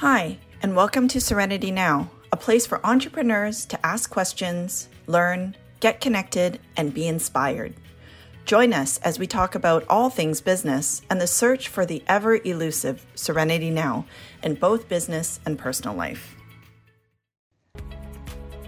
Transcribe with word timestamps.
Hi, 0.00 0.38
and 0.62 0.74
welcome 0.74 1.08
to 1.08 1.20
Serenity 1.20 1.70
Now, 1.70 2.10
a 2.32 2.36
place 2.38 2.66
for 2.66 2.80
entrepreneurs 2.86 3.66
to 3.66 3.86
ask 3.86 4.08
questions, 4.08 4.88
learn, 5.06 5.54
get 5.80 6.00
connected, 6.00 6.58
and 6.74 6.94
be 6.94 7.06
inspired. 7.06 7.74
Join 8.46 8.72
us 8.72 8.96
as 9.00 9.18
we 9.18 9.26
talk 9.26 9.54
about 9.54 9.84
all 9.90 10.08
things 10.08 10.40
business 10.40 11.02
and 11.10 11.20
the 11.20 11.26
search 11.26 11.68
for 11.68 11.84
the 11.84 12.02
ever 12.06 12.36
elusive 12.36 13.04
Serenity 13.14 13.68
Now 13.68 14.06
in 14.42 14.54
both 14.54 14.88
business 14.88 15.38
and 15.44 15.58
personal 15.58 15.94
life. 15.94 16.34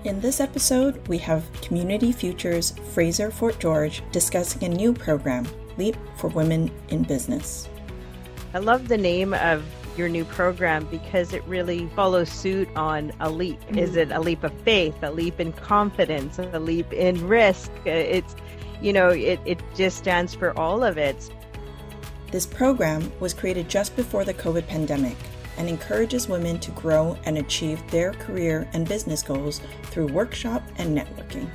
In 0.04 0.20
this 0.20 0.38
episode, 0.38 1.08
we 1.08 1.16
have 1.16 1.50
Community 1.62 2.12
Futures 2.12 2.74
Fraser 2.92 3.30
Fort 3.30 3.58
George 3.58 4.02
discussing 4.12 4.64
a 4.64 4.68
new 4.68 4.92
program, 4.92 5.48
Leap 5.78 5.96
for 6.18 6.28
Women 6.28 6.70
in 6.90 7.04
Business. 7.04 7.70
I 8.52 8.58
love 8.58 8.86
the 8.86 8.98
name 8.98 9.32
of 9.32 9.64
your 9.96 10.08
new 10.08 10.24
program 10.24 10.86
because 10.86 11.32
it 11.32 11.42
really 11.46 11.86
follows 11.94 12.30
suit 12.30 12.68
on 12.76 13.12
a 13.20 13.30
leap. 13.30 13.60
Mm-hmm. 13.60 13.78
Is 13.78 13.96
it 13.96 14.10
a 14.10 14.20
leap 14.20 14.42
of 14.44 14.52
faith, 14.62 14.96
a 15.02 15.10
leap 15.10 15.40
in 15.40 15.52
confidence, 15.52 16.38
a 16.38 16.58
leap 16.58 16.92
in 16.92 17.26
risk? 17.26 17.70
It's, 17.84 18.34
you 18.80 18.92
know, 18.92 19.08
it, 19.08 19.40
it 19.44 19.60
just 19.74 19.98
stands 19.98 20.34
for 20.34 20.56
all 20.58 20.82
of 20.82 20.98
it. 20.98 21.30
This 22.30 22.46
program 22.46 23.12
was 23.20 23.34
created 23.34 23.68
just 23.68 23.94
before 23.94 24.24
the 24.24 24.34
COVID 24.34 24.66
pandemic 24.66 25.16
and 25.58 25.68
encourages 25.68 26.28
women 26.28 26.58
to 26.60 26.70
grow 26.72 27.16
and 27.24 27.36
achieve 27.38 27.82
their 27.90 28.12
career 28.14 28.66
and 28.72 28.88
business 28.88 29.22
goals 29.22 29.60
through 29.84 30.06
workshop 30.06 30.62
and 30.78 30.96
networking. 30.96 31.48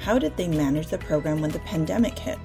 How 0.00 0.18
did 0.18 0.36
they 0.36 0.48
manage 0.48 0.86
the 0.86 0.98
program 0.98 1.42
when 1.42 1.50
the 1.50 1.58
pandemic 1.60 2.18
hit? 2.18 2.38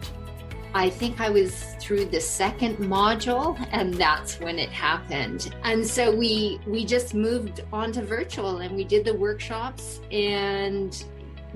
I 0.76 0.90
think 0.90 1.22
I 1.22 1.30
was 1.30 1.76
through 1.80 2.06
the 2.06 2.20
second 2.20 2.78
module 2.78 3.64
and 3.72 3.94
that's 3.94 4.40
when 4.40 4.58
it 4.58 4.70
happened. 4.70 5.54
And 5.64 5.86
so 5.86 6.14
we 6.14 6.60
we 6.66 6.84
just 6.86 7.14
moved 7.14 7.62
on 7.72 7.92
to 7.92 8.02
virtual 8.02 8.58
and 8.58 8.76
we 8.76 8.84
did 8.84 9.06
the 9.06 9.14
workshops 9.14 10.02
and 10.12 11.04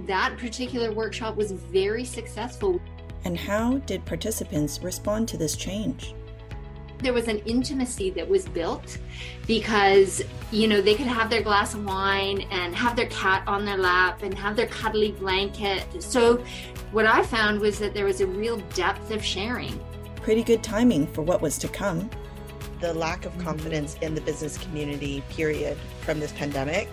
that 0.05 0.37
particular 0.37 0.91
workshop 0.91 1.35
was 1.35 1.51
very 1.51 2.05
successful. 2.05 2.79
And 3.25 3.37
how 3.37 3.79
did 3.79 4.05
participants 4.05 4.83
respond 4.83 5.27
to 5.29 5.37
this 5.37 5.55
change? 5.55 6.13
there 6.99 7.13
was 7.13 7.27
an 7.27 7.39
intimacy 7.39 8.09
that 8.11 8.27
was 8.27 8.47
built 8.47 8.97
because 9.45 10.21
you 10.51 10.67
know 10.67 10.81
they 10.81 10.95
could 10.95 11.07
have 11.07 11.29
their 11.29 11.41
glass 11.41 11.73
of 11.73 11.85
wine 11.85 12.41
and 12.51 12.75
have 12.75 12.95
their 12.95 13.07
cat 13.07 13.43
on 13.47 13.65
their 13.65 13.77
lap 13.77 14.23
and 14.23 14.33
have 14.33 14.55
their 14.55 14.67
cuddly 14.67 15.11
blanket 15.11 15.85
so 16.01 16.43
what 16.91 17.05
i 17.05 17.21
found 17.23 17.59
was 17.59 17.79
that 17.79 17.93
there 17.93 18.05
was 18.05 18.21
a 18.21 18.27
real 18.27 18.57
depth 18.73 19.11
of 19.11 19.23
sharing 19.23 19.79
pretty 20.17 20.43
good 20.43 20.63
timing 20.63 21.05
for 21.07 21.21
what 21.21 21.41
was 21.41 21.57
to 21.57 21.67
come 21.67 22.09
the 22.79 22.93
lack 22.93 23.25
of 23.25 23.37
confidence 23.39 23.95
in 24.01 24.13
the 24.13 24.21
business 24.21 24.57
community 24.57 25.23
period 25.29 25.77
from 26.01 26.19
this 26.19 26.31
pandemic 26.33 26.89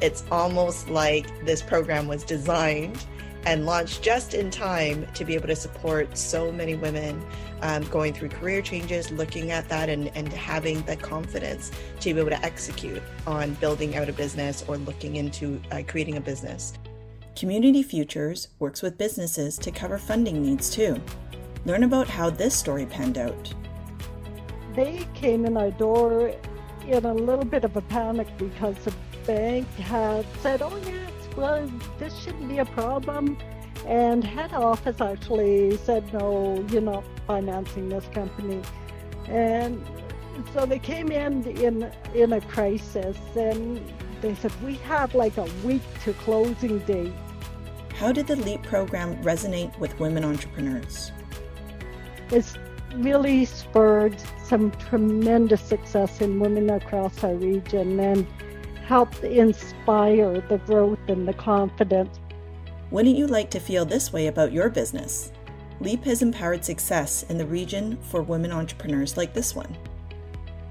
it's 0.00 0.24
almost 0.30 0.88
like 0.88 1.26
this 1.44 1.62
program 1.62 2.06
was 2.06 2.24
designed 2.24 3.04
and 3.46 3.64
launched 3.64 4.02
just 4.02 4.34
in 4.34 4.50
time 4.50 5.06
to 5.14 5.24
be 5.24 5.34
able 5.34 5.48
to 5.48 5.56
support 5.56 6.16
so 6.16 6.52
many 6.52 6.74
women 6.74 7.24
um, 7.62 7.82
going 7.84 8.12
through 8.12 8.28
career 8.28 8.62
changes, 8.62 9.10
looking 9.10 9.50
at 9.50 9.68
that 9.68 9.88
and, 9.88 10.10
and 10.14 10.32
having 10.32 10.82
the 10.82 10.96
confidence 10.96 11.70
to 12.00 12.12
be 12.12 12.20
able 12.20 12.30
to 12.30 12.44
execute 12.44 13.02
on 13.26 13.54
building 13.54 13.96
out 13.96 14.08
a 14.08 14.12
business 14.12 14.64
or 14.68 14.76
looking 14.78 15.16
into 15.16 15.60
uh, 15.72 15.82
creating 15.86 16.16
a 16.16 16.20
business. 16.20 16.74
Community 17.40 17.82
Futures 17.82 18.48
works 18.58 18.82
with 18.82 18.98
businesses 18.98 19.56
to 19.56 19.70
cover 19.70 19.96
funding 19.96 20.42
needs 20.42 20.68
too. 20.68 21.00
Learn 21.64 21.84
about 21.84 22.06
how 22.06 22.28
this 22.28 22.54
story 22.54 22.84
panned 22.84 23.16
out. 23.16 23.54
They 24.74 25.08
came 25.14 25.46
in 25.46 25.56
our 25.56 25.70
door 25.70 26.34
in 26.86 27.06
a 27.06 27.14
little 27.14 27.46
bit 27.46 27.64
of 27.64 27.74
a 27.78 27.80
panic 27.80 28.28
because 28.36 28.76
the 28.84 28.92
bank 29.26 29.66
had 29.76 30.26
said, 30.42 30.60
oh, 30.60 30.78
yes, 30.84 31.10
well, 31.34 31.66
this 31.98 32.14
shouldn't 32.18 32.46
be 32.46 32.58
a 32.58 32.66
problem. 32.66 33.38
And 33.86 34.22
head 34.22 34.52
office 34.52 35.00
actually 35.00 35.78
said, 35.78 36.12
no, 36.12 36.62
you're 36.70 36.82
not 36.82 37.04
financing 37.26 37.88
this 37.88 38.04
company. 38.12 38.60
And 39.28 39.82
so 40.52 40.66
they 40.66 40.78
came 40.78 41.10
in 41.10 41.44
in 41.44 41.90
in 42.14 42.34
a 42.34 42.40
crisis 42.42 43.16
and 43.34 43.80
they 44.20 44.34
said 44.34 44.52
we 44.62 44.74
have 44.74 45.14
like 45.14 45.38
a 45.38 45.48
week 45.64 45.82
to 46.04 46.12
closing 46.14 46.78
date 46.80 47.14
how 48.00 48.10
did 48.10 48.26
the 48.26 48.36
leap 48.36 48.62
program 48.62 49.14
resonate 49.22 49.78
with 49.78 50.00
women 50.00 50.24
entrepreneurs? 50.24 51.12
It's 52.30 52.56
really 52.94 53.44
spurred 53.44 54.16
some 54.42 54.70
tremendous 54.88 55.60
success 55.60 56.22
in 56.22 56.40
women 56.40 56.70
across 56.70 57.22
our 57.22 57.34
region 57.34 58.00
and 58.00 58.26
helped 58.86 59.22
inspire 59.22 60.40
the 60.40 60.56
growth 60.64 60.98
and 61.08 61.28
the 61.28 61.34
confidence. 61.34 62.18
Wouldn't 62.90 63.18
you 63.18 63.26
like 63.26 63.50
to 63.50 63.60
feel 63.60 63.84
this 63.84 64.14
way 64.14 64.28
about 64.28 64.50
your 64.50 64.70
business? 64.70 65.30
LEAP 65.80 66.02
has 66.04 66.22
empowered 66.22 66.64
success 66.64 67.24
in 67.24 67.36
the 67.36 67.44
region 67.44 67.98
for 68.04 68.22
women 68.22 68.50
entrepreneurs 68.50 69.18
like 69.18 69.34
this 69.34 69.54
one. 69.54 69.76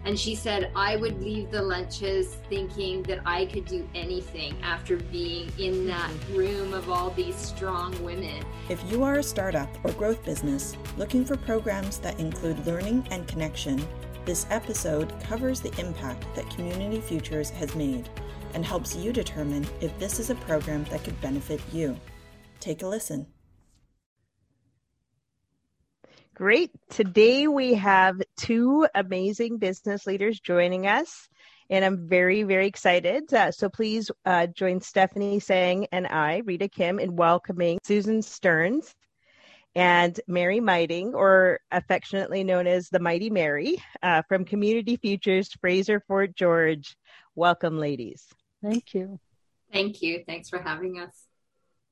And 0.06 0.18
she 0.18 0.34
said, 0.34 0.72
I 0.76 0.96
would 0.96 1.22
leave 1.22 1.52
the 1.52 1.62
lunches 1.62 2.36
thinking 2.50 3.04
that 3.04 3.20
I 3.26 3.46
could 3.46 3.66
do 3.66 3.88
anything 3.94 4.56
after 4.64 4.98
being 4.98 5.52
in 5.58 5.86
that 5.88 6.12
room 6.32 6.74
of 6.74 6.90
all 6.90 7.10
these 7.12 7.36
strong 7.36 8.02
women. 8.04 8.44
If 8.70 8.82
you 8.92 9.04
are 9.04 9.16
a 9.16 9.24
startup 9.24 9.70
or 9.84 9.92
growth 9.94 10.24
business 10.24 10.78
looking 10.98 11.26
for 11.26 11.36
programs 11.38 11.98
that 12.00 12.20
include 12.20 12.66
learning 12.66 13.08
and 13.12 13.28
connection, 13.28 13.86
this 14.26 14.46
episode 14.50 15.20
covers 15.22 15.59
the 15.59 15.78
impact 15.80 16.26
that 16.36 16.50
Community 16.50 17.02
Futures 17.02 17.50
has 17.52 17.76
made 17.76 18.09
and 18.54 18.66
helps 18.66 18.96
you 18.96 19.12
determine 19.12 19.68
if 19.82 19.98
this 20.00 20.20
is 20.20 20.30
a 20.30 20.36
program 20.36 20.84
that 20.86 21.04
could 21.04 21.20
benefit 21.22 21.62
you. 21.72 22.00
Take 22.59 22.84
a 22.84 22.88
listen. 22.88 23.28
Great. 26.40 26.72
Today 26.90 27.50
we 27.50 27.74
have 27.74 28.22
two 28.38 28.88
amazing 28.96 29.58
business 29.58 30.08
leaders 30.08 30.40
joining 30.40 30.88
us, 30.88 31.28
and 31.70 31.84
I'm 31.84 32.08
very, 32.08 32.44
very 32.44 32.66
excited. 32.66 33.34
Uh, 33.34 33.52
so 33.52 33.68
please 33.68 34.10
uh, 34.24 34.48
join 34.48 34.80
Stephanie 34.80 35.42
Sang 35.42 35.88
and 35.92 36.08
I, 36.08 36.42
Rita 36.46 36.70
Kim, 36.70 36.98
in 36.98 37.18
welcoming 37.18 37.78
Susan 37.84 38.22
Stearns 38.22 38.96
and 39.76 40.18
Mary 40.28 40.62
Miting, 40.62 41.14
or 41.14 41.60
affectionately 41.72 42.46
known 42.46 42.68
as 42.68 42.88
the 42.88 43.02
Mighty 43.02 43.30
Mary, 43.30 43.84
uh, 44.02 44.22
from 44.30 44.46
Community 44.46 44.96
Futures 44.96 45.52
Fraser 45.60 46.02
Fort 46.08 46.38
George. 46.38 46.96
Welcome, 47.36 47.78
ladies. 47.78 48.26
Thank 48.64 48.94
you. 48.94 49.20
Thank 49.74 50.02
you. 50.02 50.24
Thanks 50.26 50.48
for 50.48 50.60
having 50.60 51.02
us. 51.02 51.28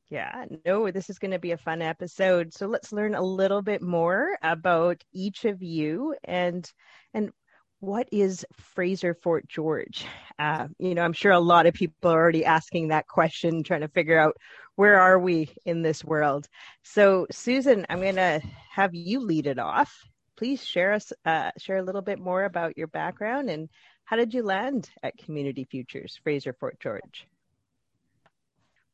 Yeah, 0.10 0.46
no, 0.66 0.90
this 0.90 1.10
is 1.10 1.20
going 1.20 1.32
to 1.32 1.40
be 1.40 1.52
a 1.52 1.58
fun 1.58 1.82
episode. 1.82 2.54
So 2.54 2.68
let's 2.68 2.94
learn 2.94 3.14
a 3.14 3.22
little 3.22 3.62
bit 3.62 3.82
more 3.82 4.38
about 4.42 5.04
each 5.14 5.44
of 5.46 5.62
you 5.62 6.16
and 6.24 6.70
and 7.14 7.32
what 7.80 8.08
is 8.12 8.46
Fraser 8.54 9.14
Fort 9.14 9.48
George? 9.48 10.06
Uh, 10.40 10.68
you 10.80 10.96
know, 10.96 11.04
I'm 11.04 11.14
sure 11.14 11.32
a 11.32 11.40
lot 11.40 11.68
of 11.68 11.74
people 11.76 12.12
are 12.12 12.20
already 12.20 12.44
asking 12.44 12.88
that 12.88 13.08
question, 13.08 13.64
trying 13.64 13.82
to 13.82 13.88
figure 13.90 14.18
out 14.18 14.36
where 14.76 15.00
are 15.00 15.20
we 15.20 15.50
in 15.66 15.84
this 15.84 16.04
world. 16.04 16.48
So, 16.84 17.28
Susan, 17.32 17.86
I'm 17.90 18.02
going 18.02 18.16
to 18.16 18.42
have 18.72 18.96
you 18.96 19.20
lead 19.20 19.46
it 19.46 19.60
off. 19.60 19.94
Please 20.38 20.66
share 20.66 20.94
us 20.94 21.14
uh, 21.26 21.52
share 21.58 21.78
a 21.78 21.84
little 21.84 22.02
bit 22.02 22.20
more 22.20 22.46
about 22.46 22.78
your 22.78 22.88
background 22.88 23.50
and 23.50 23.70
how 24.06 24.16
did 24.16 24.34
you 24.34 24.42
land 24.44 24.90
at 25.04 25.18
Community 25.18 25.66
Futures 25.70 26.20
Fraser 26.24 26.54
Fort 26.54 26.80
George? 26.80 27.28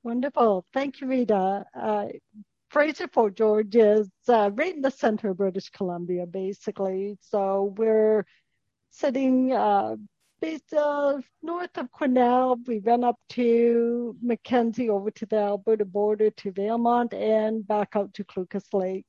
Wonderful. 0.03 0.65
Thank 0.73 0.99
you, 0.99 1.07
Rita. 1.07 1.65
Uh, 1.73 2.07
Fraser 2.69 3.07
Fort 3.07 3.35
George 3.35 3.75
is 3.75 4.09
uh, 4.27 4.51
right 4.53 4.75
in 4.75 4.81
the 4.81 4.91
center 4.91 5.29
of 5.29 5.37
British 5.37 5.69
Columbia, 5.69 6.25
basically. 6.25 7.17
So 7.21 7.73
we're 7.77 8.25
sitting 8.89 9.53
uh, 9.53 9.95
based 10.41 10.73
uh, 10.73 11.19
north 11.41 11.77
of 11.77 11.89
Quesnel. 11.91 12.57
We 12.67 12.79
went 12.79 13.05
up 13.05 13.17
to 13.29 14.17
Mackenzie, 14.21 14.89
over 14.89 15.09
to 15.11 15.25
the 15.25 15.37
Alberta 15.37 15.85
border 15.85 16.31
to 16.31 16.51
Valemount, 16.51 17.13
and 17.13 17.65
back 17.65 17.95
out 17.95 18.13
to 18.15 18.25
Cluculz 18.25 18.73
Lake. 18.73 19.05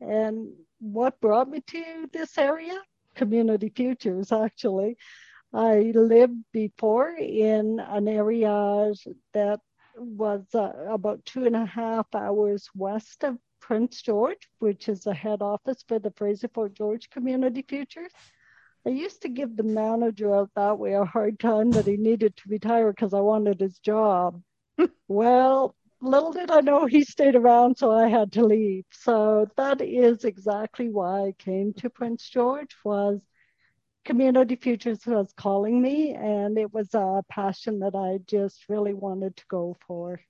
And 0.00 0.52
what 0.80 1.18
brought 1.20 1.48
me 1.48 1.62
to 1.68 2.08
this 2.12 2.36
area? 2.36 2.78
Community 3.14 3.72
Futures, 3.74 4.32
actually. 4.32 4.98
I 5.54 5.92
lived 5.94 6.44
before 6.52 7.16
in 7.18 7.80
an 7.80 8.08
area 8.08 8.92
that 9.32 9.60
was 9.96 10.46
uh, 10.54 10.72
about 10.88 11.24
two 11.24 11.44
and 11.46 11.56
a 11.56 11.66
half 11.66 12.06
hours 12.14 12.68
west 12.74 13.24
of 13.24 13.38
Prince 13.60 14.02
George, 14.02 14.48
which 14.58 14.88
is 14.88 15.02
the 15.02 15.14
head 15.14 15.42
office 15.42 15.84
for 15.86 15.98
the 15.98 16.12
Fraser 16.12 16.48
Fort 16.48 16.74
George 16.74 17.10
Community 17.10 17.64
Futures. 17.68 18.12
I 18.86 18.90
used 18.90 19.22
to 19.22 19.28
give 19.28 19.56
the 19.56 19.64
manager 19.64 20.34
out 20.34 20.50
that 20.54 20.78
way 20.78 20.94
a 20.94 21.04
hard 21.04 21.40
time 21.40 21.72
that 21.72 21.86
he 21.86 21.96
needed 21.96 22.36
to 22.36 22.48
retire 22.48 22.92
because 22.92 23.14
I 23.14 23.20
wanted 23.20 23.60
his 23.60 23.78
job. 23.80 24.40
well, 25.08 25.74
little 26.00 26.32
did 26.32 26.50
I 26.50 26.60
know 26.60 26.86
he 26.86 27.02
stayed 27.02 27.34
around, 27.34 27.76
so 27.76 27.90
I 27.90 28.08
had 28.08 28.32
to 28.32 28.44
leave. 28.44 28.84
So 28.92 29.46
that 29.56 29.80
is 29.80 30.24
exactly 30.24 30.88
why 30.88 31.28
I 31.28 31.32
came 31.32 31.72
to 31.74 31.90
Prince 31.90 32.28
George 32.28 32.76
was 32.84 33.20
Community 34.06 34.54
Futures 34.54 35.04
was 35.04 35.32
calling 35.36 35.82
me, 35.82 36.14
and 36.14 36.56
it 36.56 36.72
was 36.72 36.94
a 36.94 37.22
passion 37.28 37.80
that 37.80 37.96
I 37.96 38.18
just 38.26 38.68
really 38.68 38.94
wanted 38.94 39.36
to 39.36 39.44
go 39.48 39.76
for. 39.86 40.20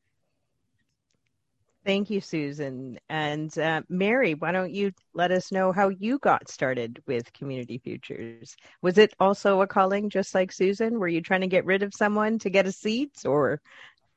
Thank 1.85 2.11
you, 2.11 2.21
Susan. 2.21 2.99
And 3.09 3.57
uh, 3.59 3.83
Mary, 3.89 4.35
why 4.35 4.51
don't 4.51 4.73
you 4.73 4.93
let 5.15 5.31
us 5.31 5.53
know 5.53 5.73
how 5.73 5.91
you 5.91 6.19
got 6.19 6.49
started 6.49 7.01
with 7.07 7.33
Community 7.35 7.79
Futures? 7.79 8.57
Was 8.83 8.99
it 8.99 9.15
also 9.21 9.61
a 9.61 9.67
calling 9.69 10.11
just 10.11 10.35
like 10.35 10.51
Susan? 10.51 10.99
Were 10.99 11.07
you 11.07 11.21
trying 11.21 11.43
to 11.43 11.47
get 11.47 11.67
rid 11.67 11.85
of 11.85 11.95
someone 11.95 12.41
to 12.41 12.51
get 12.51 12.67
a 12.67 12.73
seat 12.73 13.13
or? 13.25 13.61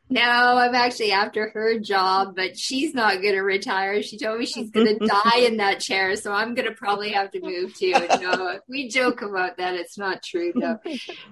No, 0.09 0.21
I'm 0.21 0.73
actually 0.73 1.11
after 1.11 1.49
her 1.49 1.79
job, 1.79 2.35
but 2.35 2.57
she's 2.57 2.95
not 2.95 3.21
going 3.21 3.35
to 3.35 3.41
retire. 3.41 4.01
She 4.01 4.17
told 4.17 4.39
me 4.39 4.45
she's 4.45 4.71
going 4.71 4.87
to 4.99 5.05
die 5.05 5.39
in 5.39 5.57
that 5.57 5.79
chair, 5.79 6.15
so 6.15 6.33
I'm 6.33 6.55
going 6.55 6.67
to 6.67 6.73
probably 6.73 7.11
have 7.11 7.31
to 7.31 7.41
move 7.41 7.75
too. 7.75 7.93
No, 8.19 8.59
we 8.67 8.89
joke 8.89 9.21
about 9.21 9.57
that. 9.57 9.75
It's 9.75 9.97
not 9.97 10.23
true 10.23 10.51
though. 10.55 10.79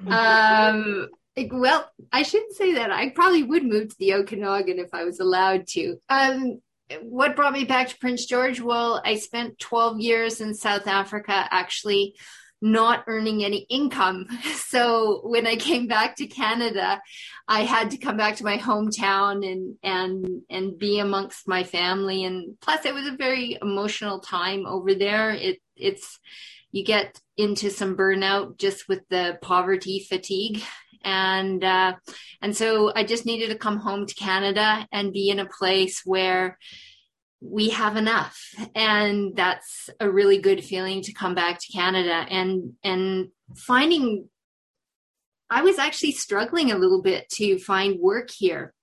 Um, 0.07 1.09
well, 1.51 1.89
I 2.11 2.23
shouldn't 2.23 2.55
say 2.55 2.75
that. 2.75 2.91
I 2.91 3.09
probably 3.09 3.43
would 3.43 3.63
move 3.63 3.89
to 3.89 3.95
the 3.99 4.13
Okanagan 4.15 4.79
if 4.79 4.93
I 4.93 5.03
was 5.03 5.19
allowed 5.19 5.67
to. 5.69 5.97
Um, 6.09 6.61
what 7.01 7.35
brought 7.35 7.53
me 7.53 7.65
back 7.65 7.89
to 7.89 7.97
Prince 7.97 8.25
George? 8.25 8.61
Well, 8.61 9.01
I 9.03 9.15
spent 9.17 9.59
12 9.59 9.99
years 9.99 10.41
in 10.41 10.53
South 10.53 10.87
Africa 10.87 11.33
actually 11.33 12.15
not 12.61 13.03
earning 13.07 13.43
any 13.43 13.65
income. 13.69 14.27
So 14.67 15.21
when 15.23 15.47
I 15.47 15.55
came 15.55 15.87
back 15.87 16.17
to 16.17 16.27
Canada, 16.27 17.01
I 17.47 17.61
had 17.61 17.91
to 17.91 17.97
come 17.97 18.17
back 18.17 18.35
to 18.35 18.43
my 18.43 18.57
hometown 18.57 19.49
and 19.49 19.75
and 19.81 20.41
and 20.49 20.77
be 20.77 20.99
amongst 20.99 21.47
my 21.47 21.63
family 21.63 22.25
and 22.25 22.59
plus 22.59 22.85
it 22.85 22.93
was 22.93 23.07
a 23.07 23.15
very 23.15 23.57
emotional 23.61 24.19
time 24.19 24.65
over 24.65 24.93
there. 24.93 25.31
It 25.31 25.59
it's 25.77 26.19
you 26.71 26.83
get 26.83 27.17
into 27.37 27.69
some 27.69 27.95
burnout 27.95 28.57
just 28.57 28.89
with 28.89 29.07
the 29.09 29.37
poverty 29.41 30.05
fatigue 30.07 30.61
and 31.07 31.63
uh, 31.63 31.93
and 32.41 32.55
so 32.55 32.91
I 32.93 33.03
just 33.05 33.25
needed 33.25 33.49
to 33.49 33.57
come 33.57 33.77
home 33.77 34.05
to 34.05 34.15
Canada 34.15 34.85
and 34.91 35.13
be 35.13 35.29
in 35.29 35.39
a 35.39 35.45
place 35.45 36.01
where 36.03 36.57
we 37.41 37.69
have 37.69 37.95
enough. 37.95 38.39
And 38.75 39.35
that's 39.35 39.89
a 39.99 40.09
really 40.09 40.39
good 40.39 40.63
feeling 40.63 41.01
to 41.03 41.13
come 41.13 41.35
back 41.35 41.59
to 41.59 41.71
Canada 41.71 42.25
and 42.29 42.73
and 42.83 43.29
finding 43.55 44.29
I 45.49 45.61
was 45.61 45.79
actually 45.79 46.11
struggling 46.11 46.71
a 46.71 46.77
little 46.77 47.01
bit 47.01 47.29
to 47.35 47.57
find 47.57 47.99
work 47.99 48.29
here 48.29 48.73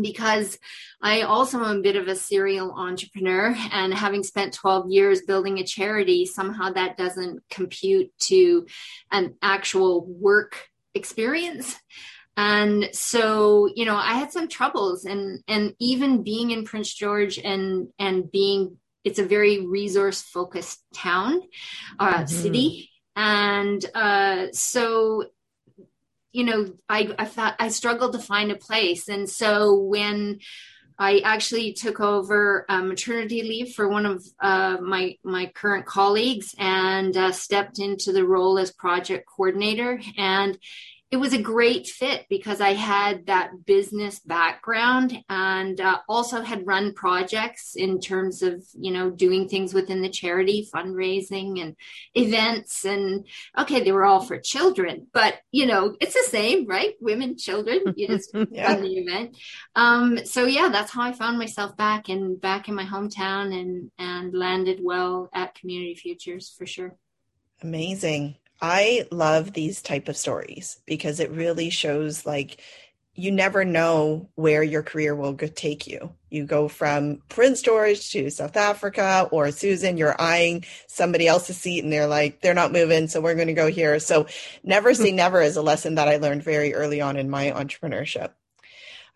because 0.00 0.58
I 1.00 1.22
also 1.22 1.58
am 1.62 1.78
a 1.78 1.82
bit 1.82 1.94
of 1.94 2.08
a 2.08 2.16
serial 2.16 2.72
entrepreneur 2.72 3.54
and 3.70 3.94
having 3.94 4.24
spent 4.24 4.54
12 4.54 4.90
years 4.90 5.22
building 5.22 5.58
a 5.58 5.64
charity, 5.64 6.26
somehow 6.26 6.72
that 6.72 6.96
doesn't 6.96 7.42
compute 7.48 8.10
to 8.22 8.66
an 9.12 9.34
actual 9.40 10.04
work 10.06 10.68
experience 10.94 11.76
and 12.36 12.88
so 12.92 13.68
you 13.74 13.84
know 13.84 13.96
i 13.96 14.14
had 14.14 14.32
some 14.32 14.48
troubles 14.48 15.04
and 15.04 15.42
and 15.46 15.74
even 15.78 16.22
being 16.22 16.50
in 16.50 16.64
prince 16.64 16.92
george 16.92 17.38
and 17.38 17.88
and 17.98 18.30
being 18.30 18.76
it's 19.04 19.18
a 19.18 19.24
very 19.24 19.66
resource 19.66 20.22
focused 20.22 20.82
town 20.94 21.40
uh 21.98 22.14
mm-hmm. 22.14 22.26
city 22.26 22.90
and 23.14 23.84
uh 23.94 24.46
so 24.52 25.24
you 26.32 26.44
know 26.44 26.66
i 26.88 27.14
i 27.18 27.24
thought 27.24 27.54
i 27.58 27.68
struggled 27.68 28.12
to 28.12 28.18
find 28.18 28.50
a 28.50 28.56
place 28.56 29.08
and 29.08 29.28
so 29.28 29.74
when 29.74 30.38
I 30.96 31.18
actually 31.24 31.72
took 31.72 32.00
over 32.00 32.66
uh, 32.68 32.80
maternity 32.82 33.42
leave 33.42 33.74
for 33.74 33.88
one 33.88 34.06
of 34.06 34.24
uh, 34.40 34.76
my 34.80 35.16
my 35.24 35.46
current 35.46 35.86
colleagues 35.86 36.54
and 36.56 37.16
uh, 37.16 37.32
stepped 37.32 37.80
into 37.80 38.12
the 38.12 38.24
role 38.24 38.58
as 38.58 38.70
project 38.70 39.26
coordinator. 39.26 40.00
And 40.16 40.56
it 41.14 41.20
was 41.20 41.32
a 41.32 41.40
great 41.40 41.86
fit 41.86 42.26
because 42.28 42.60
I 42.60 42.72
had 42.72 43.26
that 43.26 43.64
business 43.64 44.18
background 44.18 45.16
and 45.28 45.80
uh, 45.80 45.98
also 46.08 46.42
had 46.42 46.66
run 46.66 46.92
projects 46.92 47.76
in 47.76 48.00
terms 48.00 48.42
of, 48.42 48.64
you 48.72 48.90
know, 48.90 49.10
doing 49.10 49.48
things 49.48 49.72
within 49.72 50.02
the 50.02 50.08
charity, 50.08 50.68
fundraising 50.74 51.62
and 51.62 51.76
events. 52.14 52.84
And 52.84 53.28
okay, 53.56 53.84
they 53.84 53.92
were 53.92 54.04
all 54.04 54.22
for 54.22 54.40
children, 54.40 55.06
but, 55.12 55.36
you 55.52 55.66
know, 55.66 55.94
it's 56.00 56.14
the 56.14 56.28
same, 56.28 56.66
right? 56.66 56.94
Women, 57.00 57.38
children, 57.38 57.82
you 57.96 58.08
just 58.08 58.34
yeah. 58.50 58.72
run 58.72 58.82
the 58.82 58.98
event. 58.98 59.36
Um, 59.76 60.26
so 60.26 60.46
yeah, 60.46 60.68
that's 60.68 60.90
how 60.90 61.02
I 61.02 61.12
found 61.12 61.38
myself 61.38 61.76
back 61.76 62.08
in, 62.08 62.38
back 62.38 62.68
in 62.68 62.74
my 62.74 62.86
hometown 62.86 63.56
and, 63.56 63.92
and 64.00 64.34
landed 64.34 64.80
well 64.82 65.30
at 65.32 65.54
Community 65.54 65.94
Futures 65.94 66.52
for 66.58 66.66
sure. 66.66 66.96
Amazing. 67.62 68.34
I 68.66 69.06
love 69.10 69.52
these 69.52 69.82
type 69.82 70.08
of 70.08 70.16
stories 70.16 70.80
because 70.86 71.20
it 71.20 71.30
really 71.30 71.68
shows 71.68 72.24
like 72.24 72.62
you 73.14 73.30
never 73.30 73.62
know 73.62 74.30
where 74.36 74.62
your 74.62 74.82
career 74.82 75.14
will 75.14 75.36
take 75.36 75.86
you. 75.86 76.14
You 76.30 76.46
go 76.46 76.68
from 76.68 77.20
Prince 77.28 77.60
George 77.60 78.10
to 78.12 78.30
South 78.30 78.56
Africa, 78.56 79.28
or 79.30 79.50
Susan, 79.50 79.98
you're 79.98 80.18
eyeing 80.18 80.64
somebody 80.86 81.28
else's 81.28 81.58
seat 81.58 81.84
and 81.84 81.92
they're 81.92 82.06
like, 82.06 82.40
they're 82.40 82.54
not 82.54 82.72
moving, 82.72 83.06
so 83.06 83.20
we're 83.20 83.34
going 83.34 83.48
to 83.48 83.52
go 83.52 83.70
here. 83.70 84.00
So, 84.00 84.28
never 84.62 84.94
say 84.94 85.12
never 85.12 85.42
is 85.42 85.56
a 85.56 85.62
lesson 85.62 85.96
that 85.96 86.08
I 86.08 86.16
learned 86.16 86.42
very 86.42 86.72
early 86.74 87.02
on 87.02 87.18
in 87.18 87.28
my 87.28 87.50
entrepreneurship. 87.50 88.30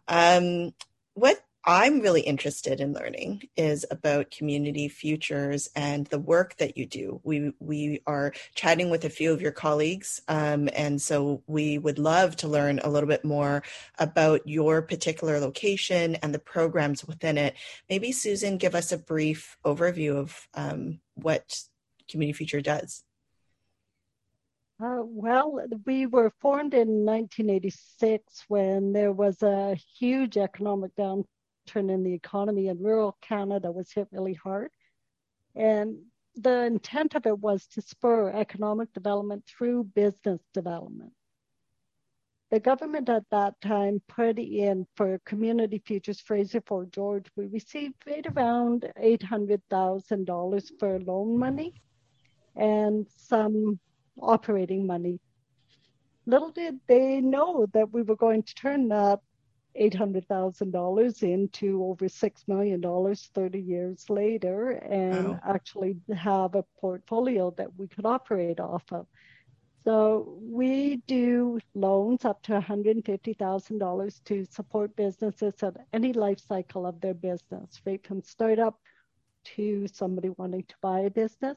Um, 0.09 0.75
what 1.15 1.43
I'm 1.71 2.01
really 2.01 2.23
interested 2.23 2.81
in 2.81 2.95
learning 2.95 3.43
is 3.55 3.85
about 3.91 4.31
community 4.31 4.89
futures 4.89 5.69
and 5.77 6.07
the 6.07 6.19
work 6.19 6.57
that 6.57 6.79
you 6.79 6.87
do. 6.87 7.21
We 7.25 7.53
we 7.59 8.01
are 8.07 8.33
chatting 8.55 8.89
with 8.89 9.05
a 9.05 9.11
few 9.11 9.35
of 9.35 9.43
your 9.43 9.53
colleagues, 9.53 10.23
um, 10.29 10.71
and 10.73 10.99
so 10.99 11.43
we 11.47 11.77
would 11.77 11.99
love 11.99 12.37
to 12.37 12.49
learn 12.49 12.79
a 12.79 12.89
little 12.89 13.07
bit 13.07 13.23
more 13.23 13.63
about 13.99 14.49
your 14.49 14.81
particular 14.81 15.41
location 15.41 16.15
and 16.23 16.33
the 16.33 16.39
programs 16.39 17.05
within 17.05 17.37
it. 17.37 17.55
Maybe 17.91 18.13
Susan, 18.13 18.57
give 18.57 18.75
us 18.75 18.91
a 18.91 18.97
brief 18.97 19.59
overview 19.63 20.17
of 20.17 20.49
um, 20.55 21.01
what 21.17 21.65
Community 22.09 22.35
Future 22.35 22.63
does. 22.63 23.05
Uh, 24.83 25.03
well, 25.05 25.61
we 25.85 26.07
were 26.07 26.33
formed 26.41 26.73
in 26.73 27.05
1986 27.05 28.47
when 28.49 28.95
there 28.95 29.13
was 29.13 29.43
a 29.43 29.77
huge 29.99 30.39
economic 30.39 30.97
downturn 30.97 31.27
downturn 31.69 31.93
in 31.93 32.03
the 32.03 32.13
economy 32.13 32.69
and 32.69 32.83
rural 32.83 33.17
Canada 33.21 33.71
was 33.71 33.93
hit 33.93 34.09
really 34.11 34.35
hard. 34.35 34.71
And 35.55 35.99
the 36.37 36.65
intent 36.65 37.15
of 37.15 37.27
it 37.27 37.39
was 37.39 37.67
to 37.69 37.83
spur 37.83 38.31
economic 38.31 38.93
development 38.93 39.45
through 39.47 39.85
business 39.85 40.41
development. 40.55 41.13
The 42.51 42.61
government 42.61 43.09
at 43.11 43.25
that 43.31 43.61
time 43.61 44.01
put 44.09 44.39
in 44.39 44.87
for 44.97 45.21
Community 45.27 45.83
Futures 45.85 46.21
Fraser 46.21 46.63
Fort 46.63 46.91
George, 46.93 47.27
we 47.37 47.47
received 47.47 47.97
right 48.07 48.27
around 48.27 48.91
$800,000 49.03 50.71
for 50.79 51.01
loan 51.01 51.39
money 51.39 51.75
and 52.57 53.07
some 53.15 53.79
operating 54.21 54.87
money. 54.87 55.21
Little 56.25 56.51
did 56.51 56.81
they 56.87 57.21
know 57.21 57.67
that 57.75 57.93
we 57.93 58.03
were 58.03 58.17
going 58.17 58.43
to 58.43 58.55
turn 58.55 58.89
that 58.89 59.21
$800,000 59.81 61.23
into 61.23 61.85
over 61.85 62.07
$6 62.07 62.49
million 62.49 63.15
30 63.15 63.61
years 63.61 64.11
later 64.11 64.71
and 64.71 65.29
wow. 65.29 65.41
actually 65.47 65.97
have 66.17 66.55
a 66.55 66.65
portfolio 66.81 67.53
that 67.57 67.69
we 67.77 67.87
could 67.89 68.07
operate 68.07 68.61
off 68.61 68.85
of. 68.91 69.07
So 69.85 70.39
we 70.43 70.97
do 71.07 71.61
loans 71.75 72.25
up 72.25 72.43
to 72.43 72.61
$150,000 72.61 74.25
to 74.25 74.45
support 74.51 74.97
businesses 74.97 75.63
at 75.63 75.77
any 75.93 76.13
life 76.13 76.41
cycle 76.47 76.85
of 76.85 77.01
their 77.01 77.15
business, 77.15 77.81
right 77.87 78.05
from 78.07 78.23
startup 78.23 78.79
to 79.57 79.87
somebody 79.93 80.31
wanting 80.31 80.65
to 80.65 80.75
buy 80.83 81.01
a 81.01 81.11
business 81.11 81.57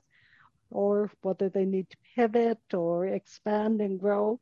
or 0.70 1.12
whether 1.22 1.50
they 1.50 1.66
need 1.66 1.90
to 1.90 1.98
pivot 2.16 2.60
or 2.74 3.08
expand 3.08 3.82
and 3.82 4.00
grow. 4.00 4.40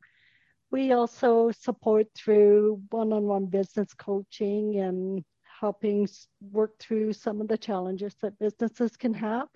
We 0.70 0.92
also 0.92 1.50
support 1.50 2.06
through 2.14 2.80
one 2.90 3.12
on 3.12 3.24
one 3.24 3.46
business 3.46 3.92
coaching 3.94 4.76
and 4.76 5.24
helping 5.60 6.08
work 6.40 6.78
through 6.78 7.12
some 7.12 7.40
of 7.40 7.48
the 7.48 7.58
challenges 7.58 8.14
that 8.22 8.38
businesses 8.38 8.96
can 8.96 9.14
have. 9.14 9.48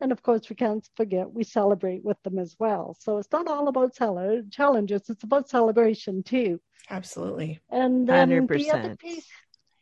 And 0.00 0.10
of 0.10 0.22
course, 0.22 0.48
we 0.50 0.56
can't 0.56 0.86
forget 0.96 1.32
we 1.32 1.44
celebrate 1.44 2.04
with 2.04 2.20
them 2.22 2.38
as 2.38 2.56
well. 2.58 2.96
So 2.98 3.18
it's 3.18 3.30
not 3.30 3.46
all 3.46 3.68
about 3.68 3.94
challenges, 3.94 5.08
it's 5.08 5.22
about 5.22 5.48
celebration 5.48 6.22
too. 6.22 6.60
Absolutely. 6.90 7.60
And 7.70 8.06
then 8.08 8.30
100%. 8.30 8.48
the 8.48 8.70
other 8.70 8.96
piece, 8.96 9.28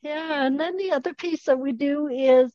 yeah, 0.03 0.45
and 0.45 0.61
then 0.61 0.77
the 0.77 0.93
other 0.93 1.15
piece 1.15 1.45
that 1.45 1.59
we 1.59 1.73
do 1.73 2.09
is 2.09 2.53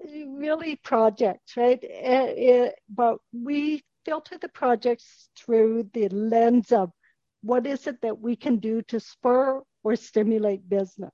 really 0.00 0.76
projects, 0.76 1.56
right? 1.56 1.82
It, 1.82 1.90
eh, 1.90 2.24
it, 2.36 2.68
eh, 2.68 2.70
but 2.88 3.18
we 3.32 3.82
filter 4.04 4.38
the 4.38 4.48
projects 4.48 5.28
through 5.36 5.90
the 5.92 6.08
lens 6.08 6.72
of 6.72 6.90
what 7.42 7.66
is 7.66 7.86
it 7.86 8.00
that 8.02 8.20
we 8.20 8.36
can 8.36 8.56
do 8.56 8.82
to 8.82 9.00
spur 9.00 9.62
or 9.82 9.96
stimulate 9.96 10.68
business? 10.68 11.12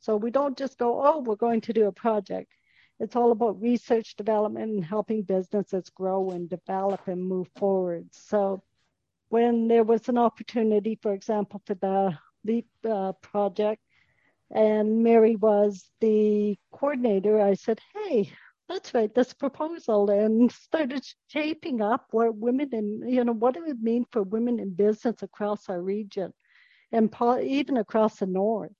So 0.00 0.16
we 0.16 0.30
don't 0.30 0.56
just 0.56 0.78
go, 0.78 1.00
oh, 1.04 1.20
we're 1.20 1.36
going 1.36 1.60
to 1.62 1.72
do 1.72 1.86
a 1.86 1.92
project. 1.92 2.52
it's 3.00 3.16
all 3.16 3.30
about 3.30 3.60
research 3.60 4.16
development 4.16 4.70
and 4.72 4.84
helping 4.84 5.22
businesses 5.22 5.88
grow 5.90 6.30
and 6.30 6.48
develop 6.48 7.06
and 7.06 7.22
move 7.22 7.48
forward. 7.56 8.08
So 8.12 8.62
when 9.28 9.68
there 9.68 9.84
was 9.84 10.08
an 10.08 10.18
opportunity, 10.18 10.98
for 11.00 11.12
example, 11.12 11.62
for 11.64 11.74
the 11.74 12.18
LEAP 12.44 12.66
uh, 12.88 13.12
project, 13.12 13.82
and 14.50 15.02
Mary 15.02 15.36
was 15.36 15.90
the 16.00 16.56
coordinator, 16.72 17.40
I 17.40 17.54
said, 17.54 17.80
hey, 17.94 18.32
let's 18.68 18.92
write 18.92 19.14
this 19.14 19.32
proposal 19.32 20.10
and 20.10 20.52
started 20.52 21.02
shaping 21.28 21.80
up 21.80 22.06
what 22.10 22.36
women 22.36 22.68
and, 22.72 23.10
you 23.10 23.24
know, 23.24 23.32
what 23.32 23.56
it 23.56 23.64
would 23.66 23.82
mean 23.82 24.04
for 24.12 24.22
women 24.22 24.58
in 24.58 24.74
business 24.74 25.22
across 25.22 25.68
our 25.68 25.80
region 25.80 26.32
and 26.92 27.14
even 27.42 27.76
across 27.78 28.18
the 28.18 28.26
north. 28.26 28.72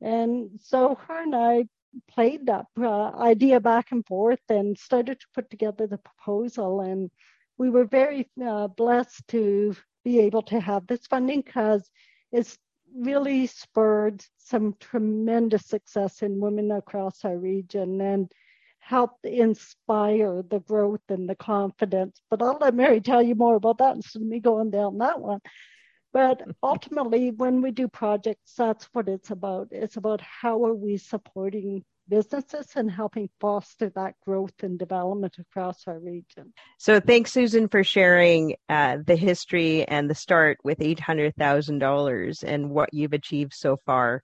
And 0.00 0.50
so 0.60 0.98
her 1.06 1.22
and 1.22 1.34
I 1.34 1.66
played 2.10 2.46
that 2.46 2.66
uh, 2.80 3.10
idea 3.18 3.60
back 3.60 3.92
and 3.92 4.04
forth 4.06 4.40
and 4.48 4.76
started 4.76 5.20
to 5.20 5.26
put 5.34 5.50
together 5.50 5.86
the 5.86 5.98
proposal. 5.98 6.80
And 6.80 7.10
we 7.56 7.70
were 7.70 7.84
very 7.84 8.28
uh, 8.44 8.68
blessed 8.68 9.26
to 9.28 9.76
be 10.04 10.20
able 10.20 10.42
to 10.42 10.60
have 10.60 10.86
this 10.86 11.06
funding 11.06 11.42
because 11.42 11.88
it's 12.32 12.58
really 12.94 13.46
spurred 13.46 14.24
some 14.38 14.74
tremendous 14.80 15.66
success 15.66 16.22
in 16.22 16.40
women 16.40 16.70
across 16.72 17.24
our 17.24 17.38
region 17.38 18.00
and 18.00 18.30
helped 18.84 19.24
inspire 19.24 20.42
the 20.42 20.60
growth 20.60 21.00
and 21.08 21.28
the 21.28 21.34
confidence. 21.34 22.20
But 22.30 22.42
I'll 22.42 22.58
let 22.60 22.74
Mary 22.74 23.00
tell 23.00 23.22
you 23.22 23.34
more 23.34 23.56
about 23.56 23.78
that 23.78 23.96
instead 23.96 24.22
of 24.22 24.28
me 24.28 24.40
going 24.40 24.70
down 24.70 24.98
that 24.98 25.20
one. 25.20 25.40
But 26.12 26.42
ultimately, 26.62 27.30
when 27.30 27.62
we 27.62 27.70
do 27.70 27.88
projects, 27.88 28.54
that's 28.56 28.84
what 28.92 29.08
it's 29.08 29.30
about. 29.30 29.68
It's 29.70 29.96
about 29.96 30.20
how 30.20 30.64
are 30.66 30.74
we 30.74 30.98
supporting 30.98 31.82
businesses 32.06 32.66
and 32.76 32.90
helping 32.90 33.30
foster 33.40 33.90
that 33.94 34.14
growth 34.26 34.62
and 34.62 34.78
development 34.78 35.36
across 35.38 35.84
our 35.86 35.98
region. 35.98 36.52
So, 36.78 37.00
thanks, 37.00 37.32
Susan, 37.32 37.68
for 37.68 37.82
sharing 37.82 38.56
uh, 38.68 38.98
the 39.04 39.16
history 39.16 39.88
and 39.88 40.10
the 40.10 40.14
start 40.14 40.58
with 40.62 40.80
$800,000 40.80 42.42
and 42.42 42.70
what 42.70 42.92
you've 42.92 43.14
achieved 43.14 43.54
so 43.54 43.78
far. 43.86 44.22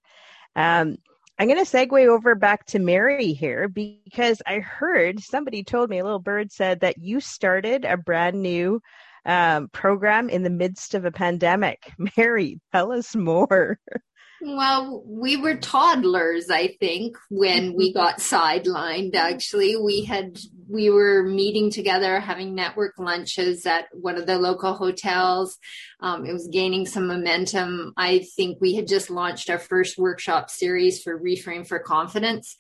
Um, 0.55 0.97
I'm 1.41 1.49
going 1.49 1.65
to 1.65 1.65
segue 1.65 2.07
over 2.07 2.35
back 2.35 2.67
to 2.67 2.79
Mary 2.79 3.33
here 3.33 3.67
because 3.67 4.43
I 4.47 4.59
heard 4.59 5.21
somebody 5.21 5.65
told 5.65 5.89
me, 5.89 5.99
a 5.99 6.05
little 6.05 6.19
bird 6.19 6.53
said 6.53 6.81
that 6.81 6.99
you 6.99 7.19
started 7.19 7.87
a 7.87 7.97
brand 7.97 8.43
new 8.43 8.83
um, 9.25 9.71
program 9.71 10.29
in 10.29 10.43
the 10.43 10.51
midst 10.51 10.95
of 10.95 11.07
a 11.07 11.11
pandemic. 11.11 11.95
Mary, 12.19 12.61
tell 12.75 12.93
us 12.93 13.17
more. 13.17 13.79
Well, 14.43 15.03
we 15.07 15.37
were 15.37 15.57
toddlers, 15.57 16.49
I 16.51 16.69
think, 16.81 17.17
when 17.29 17.75
we 17.75 17.93
got 17.93 18.19
sidelined. 18.19 19.15
Actually, 19.15 19.77
we 19.77 20.05
had 20.05 20.39
we 20.69 20.89
were 20.89 21.25
meeting 21.25 21.71
together, 21.71 22.21
having 22.21 22.55
network 22.55 22.95
lunches 22.99 23.67
at 23.67 23.89
one 23.93 24.17
of 24.17 24.27
the 24.27 24.39
local 24.39 24.75
hotels. 24.75 25.59
Um, 26.01 26.25
it 26.25 26.33
was 26.33 26.49
gaining 26.49 26.87
some 26.87 27.07
momentum. 27.07 27.93
I 27.97 28.21
think 28.37 28.59
we 28.61 28.77
had 28.77 28.87
just 28.87 29.11
launched 29.11 29.51
our 29.51 29.59
first 29.59 29.99
workshop 29.99 30.49
series 30.49 31.03
for 31.03 31.21
Reframe 31.21 31.67
for 31.67 31.81
Confidence, 31.81 32.57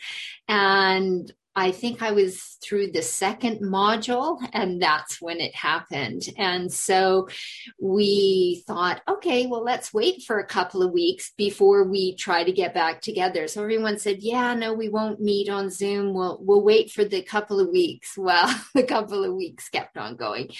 and 0.49 1.33
I 1.57 1.73
think 1.73 2.01
I 2.01 2.13
was 2.13 2.59
through 2.63 2.93
the 2.93 3.03
second 3.03 3.61
module, 3.61 4.39
and 4.53 4.81
that's 4.81 5.21
when 5.21 5.41
it 5.41 5.55
happened. 5.55 6.23
And 6.39 6.73
so 6.73 7.29
we 7.81 8.63
thought, 8.67 9.03
okay, 9.09 9.47
well, 9.47 9.65
let's 9.65 9.93
wait 9.93 10.23
for 10.23 10.39
a 10.39 10.47
couple 10.47 10.83
of 10.83 10.93
weeks 10.93 11.33
before 11.37 11.85
we 11.85 12.15
try 12.15 12.45
to 12.45 12.53
get 12.53 12.73
back 12.73 13.01
together. 13.01 13.49
So 13.49 13.63
everyone 13.63 13.99
said, 13.99 14.19
yeah, 14.21 14.55
no, 14.55 14.73
we 14.73 14.89
won't 14.89 15.21
meet 15.21 15.49
on 15.49 15.71
Zoom. 15.71 16.15
We'll 16.15 16.39
we'll 16.41 16.63
wait 16.63 16.93
for 16.93 17.05
the 17.05 17.23
couple 17.23 17.61
of 17.61 17.69
weeks. 17.69 18.17
Well, 18.31 18.55
the 18.75 18.85
couple 18.85 19.25
of 19.25 19.35
weeks 19.35 19.69
kept 19.71 19.97
on 19.97 20.15
going, 20.15 20.51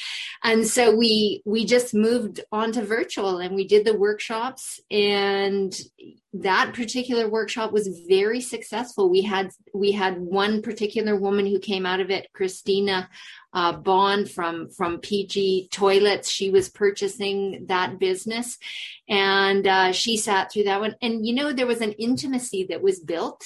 and 0.43 0.67
so 0.67 0.97
we 0.97 1.41
we 1.45 1.65
just 1.65 1.95
moved 1.95 2.41
on 2.51 2.73
to 2.73 2.83
virtual, 2.83 3.39
and 3.39 3.55
we 3.55 3.67
did 3.67 3.85
the 3.85 3.97
workshops, 3.97 4.81
and 4.91 5.79
that 6.33 6.75
particular 6.75 7.29
workshop 7.29 7.73
was 7.73 8.05
very 8.07 8.41
successful. 8.41 9.11
We 9.11 9.23
had 9.23 9.51
we 9.75 9.91
had 9.91 10.21
one 10.21 10.63
particular 10.63 11.17
woman 11.17 11.45
who 11.45 11.59
came 11.59 11.85
out 11.85 11.99
of 11.99 12.09
it, 12.11 12.33
Christina 12.33 13.09
uh, 13.53 13.73
Bond 13.73 14.31
from 14.31 14.71
from 14.71 15.01
PG 15.01 15.71
Toilets. 15.73 16.31
She 16.31 16.51
was 16.51 16.69
purchasing 16.69 17.67
that 17.67 17.99
business, 17.99 18.59
and 19.09 19.67
uh, 19.67 19.91
she 19.91 20.17
sat 20.17 20.53
through 20.53 20.65
that 20.65 20.81
one. 20.81 20.95
And 21.03 21.27
you 21.27 21.35
know, 21.35 21.53
there 21.53 21.67
was 21.67 21.81
an 21.81 21.93
intimacy 21.93 22.67
that 22.71 22.81
was 22.81 23.01
built 23.01 23.45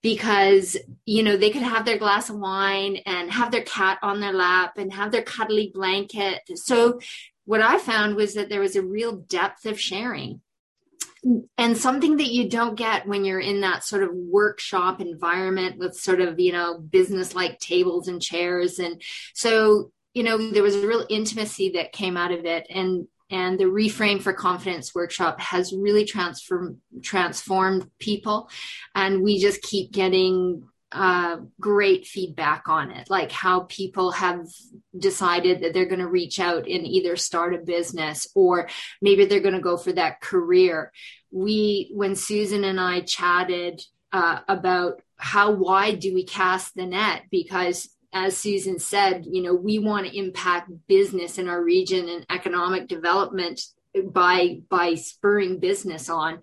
because 0.00 0.74
you 1.04 1.22
know 1.22 1.36
they 1.36 1.50
could 1.50 1.62
have 1.62 1.84
their 1.84 1.98
glass 1.98 2.30
of 2.30 2.38
wine 2.38 2.96
and 3.04 3.30
have 3.30 3.52
their 3.52 3.64
cat 3.64 3.98
on 4.02 4.20
their 4.20 4.32
lap 4.32 4.78
and 4.78 4.90
have 4.94 5.12
their 5.12 5.22
cuddly 5.22 5.70
blanket. 5.74 6.40
So 6.54 6.98
what 7.44 7.60
I 7.60 7.76
found 7.76 8.16
was 8.16 8.34
that 8.34 8.48
there 8.48 8.60
was 8.60 8.76
a 8.76 8.82
real 8.82 9.16
depth 9.16 9.66
of 9.66 9.78
sharing 9.78 10.40
and 11.56 11.78
something 11.78 12.16
that 12.16 12.32
you 12.32 12.48
don't 12.48 12.74
get 12.74 13.06
when 13.06 13.24
you're 13.24 13.40
in 13.40 13.60
that 13.60 13.84
sort 13.84 14.02
of 14.02 14.10
workshop 14.12 15.00
environment 15.00 15.78
with 15.78 15.94
sort 15.94 16.20
of 16.20 16.40
you 16.40 16.52
know 16.52 16.78
business 16.78 17.34
like 17.34 17.58
tables 17.58 18.08
and 18.08 18.20
chairs. 18.20 18.78
And 18.78 19.00
so 19.34 19.92
you 20.14 20.22
know 20.22 20.50
there 20.50 20.62
was 20.62 20.76
a 20.76 20.86
real 20.86 21.06
intimacy 21.08 21.70
that 21.70 21.92
came 21.92 22.16
out 22.16 22.32
of 22.32 22.44
it. 22.44 22.66
And 22.68 23.06
and 23.30 23.58
the 23.58 23.64
reframe 23.64 24.20
for 24.20 24.34
confidence 24.34 24.94
workshop 24.94 25.40
has 25.40 25.72
really 25.72 26.04
transformed 26.04 26.76
transformed 27.02 27.90
people. 27.98 28.50
And 28.94 29.22
we 29.22 29.38
just 29.38 29.62
keep 29.62 29.90
getting 29.90 30.68
uh, 30.92 31.38
great 31.58 32.06
feedback 32.06 32.68
on 32.68 32.90
it, 32.90 33.08
like 33.08 33.32
how 33.32 33.60
people 33.60 34.12
have 34.12 34.46
decided 34.98 35.60
that 35.60 35.72
they're 35.72 35.86
going 35.86 36.00
to 36.00 36.08
reach 36.08 36.38
out 36.38 36.68
and 36.68 36.86
either 36.86 37.16
start 37.16 37.54
a 37.54 37.58
business 37.58 38.28
or 38.34 38.68
maybe 39.00 39.24
they're 39.24 39.40
going 39.40 39.54
to 39.54 39.60
go 39.60 39.76
for 39.76 39.92
that 39.92 40.20
career. 40.20 40.92
We, 41.30 41.90
when 41.94 42.14
Susan 42.14 42.64
and 42.64 42.78
I 42.78 43.00
chatted 43.00 43.82
uh, 44.12 44.40
about 44.48 45.00
how 45.16 45.52
wide 45.52 46.00
do 46.00 46.12
we 46.12 46.24
cast 46.24 46.74
the 46.74 46.86
net, 46.86 47.22
because 47.30 47.88
as 48.12 48.36
Susan 48.36 48.78
said, 48.78 49.24
you 49.26 49.42
know, 49.42 49.54
we 49.54 49.78
want 49.78 50.06
to 50.06 50.16
impact 50.16 50.70
business 50.86 51.38
in 51.38 51.48
our 51.48 51.62
region 51.62 52.08
and 52.08 52.26
economic 52.28 52.86
development 52.86 53.62
by 54.04 54.60
by 54.68 54.94
spurring 54.94 55.58
business 55.58 56.08
on. 56.08 56.40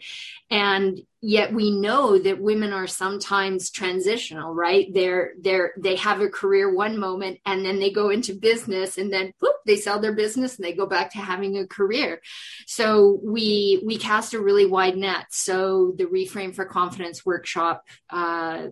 And 0.51 0.99
yet 1.21 1.53
we 1.53 1.71
know 1.71 2.17
that 2.17 2.39
women 2.39 2.71
are 2.73 2.87
sometimes 2.87 3.71
transitional 3.71 4.53
right? 4.53 4.87
They're 4.93 5.33
they're 5.39 5.73
they 5.77 5.95
have 5.95 6.21
a 6.21 6.29
career 6.29 6.73
one 6.73 6.97
moment 6.97 7.39
and 7.45 7.65
then 7.65 7.79
they 7.79 7.91
go 7.91 8.09
into 8.09 8.33
business 8.33 8.97
and 8.97 9.11
then 9.11 9.33
whoop, 9.39 9.55
they 9.65 9.77
sell 9.77 9.99
their 9.99 10.13
business 10.13 10.57
and 10.57 10.65
they 10.65 10.73
go 10.73 10.85
back 10.85 11.11
to 11.13 11.17
having 11.19 11.57
a 11.57 11.67
career. 11.67 12.21
So 12.67 13.19
we 13.23 13.81
we 13.85 13.97
cast 13.97 14.33
a 14.33 14.41
really 14.41 14.65
wide 14.65 14.97
net. 14.97 15.25
So 15.31 15.93
the 15.97 16.05
reframe 16.05 16.53
for 16.53 16.65
confidence 16.65 17.25
workshop 17.25 17.85
uh 18.09 18.67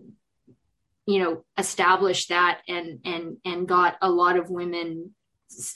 you 1.06 1.18
know 1.18 1.44
established 1.56 2.28
that 2.28 2.60
and 2.68 3.00
and 3.04 3.38
and 3.44 3.66
got 3.66 3.96
a 4.02 4.10
lot 4.10 4.36
of 4.36 4.50
women 4.50 5.14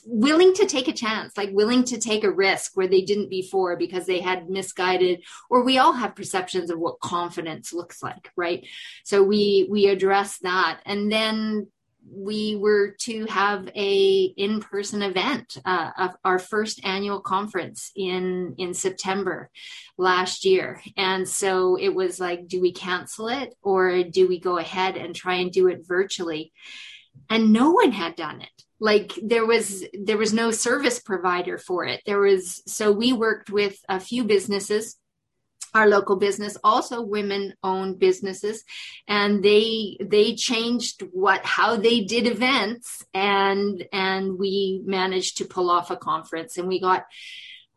willing 0.07 0.55
to 0.55 0.67
take 0.67 0.89
a 0.89 0.93
chance, 0.93 1.37
like 1.37 1.51
willing 1.53 1.85
to 1.85 1.99
take 1.99 2.25
a 2.25 2.31
risk 2.31 2.73
where 2.75 2.89
they 2.89 3.03
didn't 3.03 3.31
before 3.31 3.77
because 3.77 4.07
they 4.07 4.21
had 4.21 4.51
misguided, 4.51 5.23
or 5.51 5.65
we 5.65 5.79
all 5.79 5.93
have 5.93 6.17
perceptions 6.17 6.71
of 6.71 6.79
what 6.79 7.01
confidence 7.01 7.73
looks 7.73 8.03
like, 8.03 8.31
right? 8.37 8.67
So 9.05 9.23
we 9.23 9.67
we 9.71 9.87
address 9.87 10.39
that, 10.39 10.81
and 10.85 11.11
then 11.11 11.69
we 12.11 12.57
were 12.57 12.95
to 12.99 13.27
have 13.27 13.69
a 13.77 14.25
in-person 14.37 15.03
event 15.03 15.57
uh, 15.65 15.91
of 15.97 16.17
our 16.25 16.39
first 16.39 16.85
annual 16.85 17.21
conference 17.21 17.93
in 17.95 18.55
in 18.59 18.75
september 18.75 19.51
last 19.97 20.45
year. 20.45 20.83
And 20.97 21.29
so 21.29 21.77
it 21.77 21.95
was 21.95 22.19
like 22.19 22.49
do 22.49 22.61
we 22.61 22.73
cancel 22.73 23.29
it 23.29 23.55
or 23.63 24.03
do 24.03 24.27
we 24.27 24.41
go 24.41 24.59
ahead 24.59 24.97
and 24.97 25.15
try 25.15 25.35
and 25.35 25.53
do 25.53 25.69
it 25.69 25.87
virtually? 25.87 26.53
And 27.31 27.53
no 27.53 27.71
one 27.71 27.93
had 27.93 28.17
done 28.17 28.41
it 28.41 28.65
like 28.83 29.13
there 29.23 29.47
was 29.47 29.85
there 29.93 30.19
was 30.19 30.33
no 30.33 30.51
service 30.51 30.99
provider 30.99 31.57
for 31.57 31.87
it. 31.87 32.03
There 32.05 32.19
was 32.19 32.63
so 32.67 32.91
we 32.91 33.13
worked 33.13 33.49
with 33.49 33.79
a 33.89 34.01
few 34.01 34.25
businesses 34.25 34.97
our 35.75 35.89
local 35.89 36.17
business 36.17 36.57
also 36.63 37.01
women 37.01 37.55
owned 37.63 37.99
businesses 37.99 38.63
and 39.09 39.43
they 39.43 39.97
they 40.01 40.35
changed 40.35 41.03
what 41.13 41.45
how 41.45 41.77
they 41.77 42.01
did 42.01 42.27
events 42.27 43.05
and 43.15 43.85
and 43.93 44.39
we 44.39 44.83
managed 44.85 45.39
to 45.39 45.47
pull 45.47 45.71
off 45.71 45.91
a 45.91 45.97
conference 45.97 46.59
and 46.59 46.69
we 46.69 46.81
got 46.81 47.05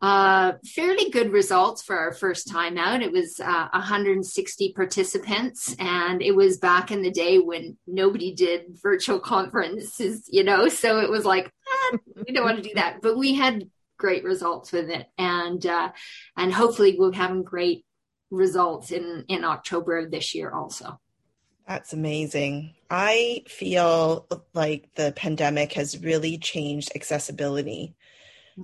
uh, 0.02 0.52
fairly 0.64 1.10
good 1.10 1.32
results 1.32 1.82
for 1.82 1.96
our 1.96 2.12
first 2.12 2.50
time 2.50 2.76
out. 2.76 3.02
It 3.02 3.12
was 3.12 3.40
uh, 3.40 3.68
160 3.72 4.72
participants, 4.74 5.74
and 5.78 6.20
it 6.20 6.36
was 6.36 6.58
back 6.58 6.90
in 6.90 7.02
the 7.02 7.10
day 7.10 7.38
when 7.38 7.78
nobody 7.86 8.34
did 8.34 8.78
virtual 8.82 9.18
conferences, 9.34 10.28
you 10.30 10.44
know. 10.44 10.68
So 10.68 11.00
it 11.00 11.10
was 11.10 11.24
like 11.24 11.50
ah, 11.68 11.98
we 12.26 12.34
don't 12.34 12.44
want 12.44 12.56
to 12.58 12.68
do 12.68 12.74
that, 12.74 13.00
but 13.00 13.16
we 13.16 13.34
had 13.34 13.70
great 13.98 14.24
results 14.24 14.70
with 14.70 14.90
it, 14.90 15.06
and 15.16 15.64
uh, 15.64 15.92
and 16.36 16.52
hopefully 16.52 16.96
we'll 16.98 17.12
have 17.12 17.44
great 17.44 17.84
results 18.30 18.90
in 18.90 19.24
in 19.28 19.44
October 19.44 19.98
of 19.98 20.10
this 20.10 20.34
year 20.34 20.50
also. 20.50 21.00
That's 21.66 21.92
amazing. 21.92 22.74
I 22.90 23.42
feel 23.48 24.28
like 24.54 24.88
the 24.94 25.12
pandemic 25.16 25.72
has 25.72 26.00
really 26.00 26.38
changed 26.38 26.92
accessibility. 26.94 27.95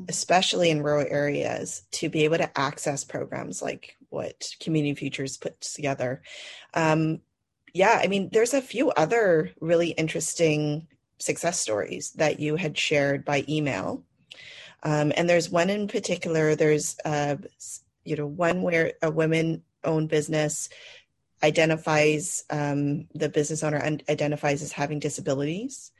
Especially 0.08 0.70
in 0.70 0.82
rural 0.82 1.06
areas, 1.08 1.82
to 1.92 2.08
be 2.08 2.24
able 2.24 2.38
to 2.38 2.58
access 2.58 3.04
programs 3.04 3.60
like 3.60 3.96
what 4.08 4.48
Community 4.60 4.94
Futures 4.94 5.36
puts 5.36 5.74
together. 5.74 6.22
Um, 6.74 7.20
yeah, 7.74 8.00
I 8.02 8.06
mean, 8.06 8.28
there's 8.32 8.54
a 8.54 8.62
few 8.62 8.90
other 8.90 9.50
really 9.60 9.90
interesting 9.90 10.88
success 11.18 11.60
stories 11.60 12.12
that 12.12 12.40
you 12.40 12.56
had 12.56 12.76
shared 12.76 13.24
by 13.24 13.44
email. 13.48 14.02
Um, 14.82 15.12
and 15.16 15.28
there's 15.28 15.50
one 15.50 15.70
in 15.70 15.88
particular, 15.88 16.54
there's, 16.54 16.96
uh, 17.04 17.36
you 18.04 18.16
know, 18.16 18.26
one 18.26 18.62
where 18.62 18.94
a 19.00 19.10
women 19.10 19.62
owned 19.84 20.08
business 20.08 20.68
identifies 21.42 22.44
um, 22.50 23.06
the 23.14 23.28
business 23.28 23.62
owner 23.62 23.78
and 23.78 24.02
identifies 24.08 24.62
as 24.62 24.72
having 24.72 24.98
disabilities. 24.98 25.92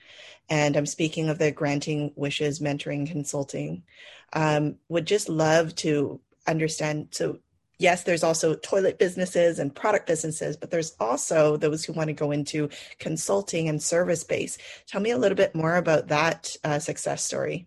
And 0.48 0.76
i'm 0.76 0.86
speaking 0.86 1.28
of 1.28 1.38
the 1.38 1.50
granting 1.50 2.12
wishes 2.16 2.60
mentoring 2.60 3.10
consulting. 3.10 3.84
Um, 4.32 4.76
would 4.88 5.06
just 5.06 5.28
love 5.28 5.74
to 5.76 6.20
understand 6.46 7.08
so 7.10 7.38
yes 7.78 8.02
there's 8.02 8.24
also 8.24 8.54
toilet 8.54 8.98
businesses 8.98 9.58
and 9.58 9.74
product 9.74 10.06
businesses 10.06 10.56
but 10.56 10.70
there's 10.70 10.96
also 10.98 11.56
those 11.56 11.84
who 11.84 11.92
want 11.92 12.08
to 12.08 12.14
go 12.14 12.32
into 12.32 12.68
consulting 12.98 13.68
and 13.68 13.82
service 13.82 14.24
base. 14.24 14.58
Tell 14.86 15.00
me 15.00 15.10
a 15.10 15.18
little 15.18 15.36
bit 15.36 15.54
more 15.54 15.76
about 15.76 16.08
that 16.08 16.56
uh, 16.64 16.78
success 16.78 17.24
story 17.24 17.66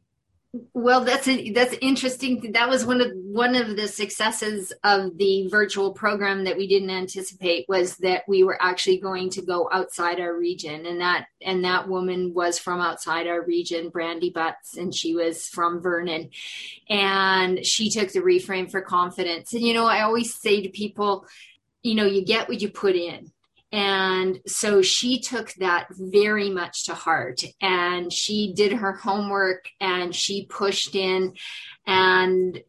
well, 0.73 1.03
that's 1.03 1.27
a, 1.27 1.51
that's 1.51 1.75
interesting. 1.81 2.51
That 2.53 2.69
was 2.69 2.85
one 2.85 3.01
of 3.01 3.11
one 3.13 3.55
of 3.55 3.75
the 3.75 3.87
successes 3.87 4.71
of 4.83 5.17
the 5.17 5.47
virtual 5.47 5.91
program 5.91 6.43
that 6.43 6.57
we 6.57 6.67
didn't 6.67 6.89
anticipate 6.89 7.65
was 7.67 7.97
that 7.97 8.23
we 8.27 8.43
were 8.43 8.61
actually 8.61 8.99
going 8.99 9.29
to 9.31 9.41
go 9.41 9.69
outside 9.71 10.19
our 10.19 10.35
region, 10.35 10.85
and 10.85 11.01
that 11.01 11.27
and 11.41 11.63
that 11.65 11.87
woman 11.87 12.33
was 12.33 12.59
from 12.59 12.79
outside 12.79 13.27
our 13.27 13.43
region, 13.43 13.89
Brandy 13.89 14.29
Butts, 14.29 14.77
and 14.77 14.93
she 14.93 15.13
was 15.15 15.47
from 15.47 15.81
Vernon, 15.81 16.29
and 16.89 17.65
she 17.65 17.89
took 17.89 18.11
the 18.11 18.19
reframe 18.19 18.69
for 18.69 18.81
confidence. 18.81 19.53
And 19.53 19.63
you 19.63 19.73
know, 19.73 19.85
I 19.85 20.01
always 20.01 20.33
say 20.33 20.61
to 20.61 20.69
people, 20.69 21.25
you 21.83 21.95
know, 21.95 22.05
you 22.05 22.23
get 22.23 22.47
what 22.47 22.61
you 22.61 22.69
put 22.69 22.95
in 22.95 23.31
and 23.71 24.39
so 24.47 24.81
she 24.81 25.19
took 25.19 25.53
that 25.55 25.87
very 25.91 26.49
much 26.49 26.85
to 26.85 26.93
heart 26.93 27.43
and 27.61 28.11
she 28.11 28.53
did 28.55 28.73
her 28.73 28.93
homework 28.93 29.65
and 29.79 30.15
she 30.15 30.45
pushed 30.45 30.95
in. 30.95 31.33
And 31.85 32.61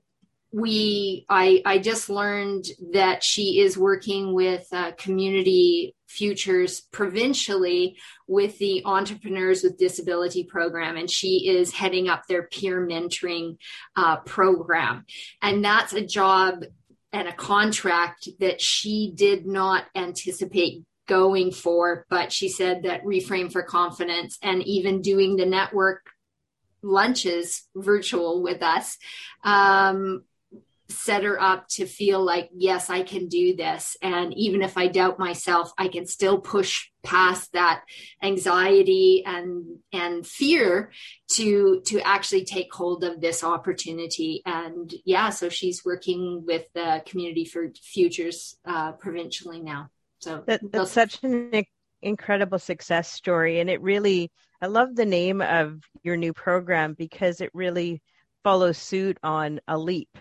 we 0.53 1.27
i 1.29 1.61
i 1.67 1.77
just 1.77 2.09
learned 2.09 2.65
that 2.93 3.23
she 3.23 3.61
is 3.61 3.77
working 3.77 4.33
with 4.33 4.67
uh, 4.73 4.93
community 4.93 5.95
futures 6.07 6.83
provincially 6.93 7.97
with 8.27 8.57
the 8.59 8.83
entrepreneurs 8.87 9.63
with 9.63 9.77
disability 9.77 10.45
program 10.45 10.97
and 10.97 11.11
she 11.11 11.49
is 11.49 11.75
heading 11.75 12.09
up 12.09 12.23
their 12.27 12.45
peer 12.45 12.87
mentoring 12.87 13.59
uh, 13.97 14.17
program. 14.19 15.05
And 15.43 15.65
that's 15.65 15.93
a 15.93 16.07
job 16.07 16.65
and 17.17 17.29
a 17.29 17.33
contract 17.33 18.29
that 18.41 18.61
she 18.61 19.11
did 19.15 19.47
not 19.47 19.85
anticipate 19.95 20.85
going 21.09 21.51
for, 21.51 22.05
but 22.11 22.31
she 22.31 22.51
said 22.51 22.83
that 22.83 23.05
reframe 23.05 23.51
for 23.51 23.63
confidence 23.63 24.37
and 24.43 24.63
even 24.65 25.01
doing 25.01 25.37
the 25.37 25.47
network 25.47 26.11
lunches 26.83 27.67
virtual 27.75 28.43
with 28.43 28.63
us. 28.63 28.99
Um, 29.43 30.25
set 31.07 31.25
her 31.25 31.41
up 31.41 31.69
to 31.69 31.87
feel 31.87 32.25
like 32.25 32.51
yes 32.55 32.91
i 32.91 33.03
can 33.03 33.29
do 33.29 33.57
this 33.57 33.97
and 34.03 34.35
even 34.35 34.63
if 34.63 34.77
i 34.77 34.87
doubt 34.87 35.19
myself 35.19 35.73
i 35.79 35.89
can 35.89 36.07
still 36.07 36.39
push 36.39 36.89
past 37.03 37.53
that 37.53 37.83
anxiety 38.23 39.23
and 39.25 39.79
and 39.93 40.27
fear 40.27 40.91
to 41.31 41.81
to 41.87 42.01
actually 42.01 42.45
take 42.45 42.73
hold 42.75 43.05
of 43.05 43.21
this 43.21 43.45
opportunity 43.45 44.43
and 44.45 44.93
yeah 45.05 45.31
so 45.31 45.49
she's 45.49 45.85
working 45.85 46.43
with 46.45 46.67
the 46.75 47.03
community 47.07 47.45
for 47.45 47.71
futures 47.81 48.57
uh, 48.67 48.93
provincially 48.93 49.61
now 49.61 49.89
so 50.19 50.43
that, 50.47 50.61
that's 50.73 50.91
such 50.91 51.23
an 51.23 51.65
incredible 52.03 52.59
success 52.59 53.13
story. 53.13 53.61
And 53.61 53.69
it 53.69 53.81
really, 53.83 54.31
I 54.61 54.67
love 54.67 54.95
the 54.95 55.05
name 55.05 55.41
of 55.41 55.81
your 56.03 56.17
new 56.17 56.33
program 56.33 56.95
because 56.95 57.41
it 57.41 57.51
really 57.53 58.03
follows 58.43 58.79
suit 58.79 59.19
on 59.23 59.61
a 59.69 59.77
leap. 59.77 60.17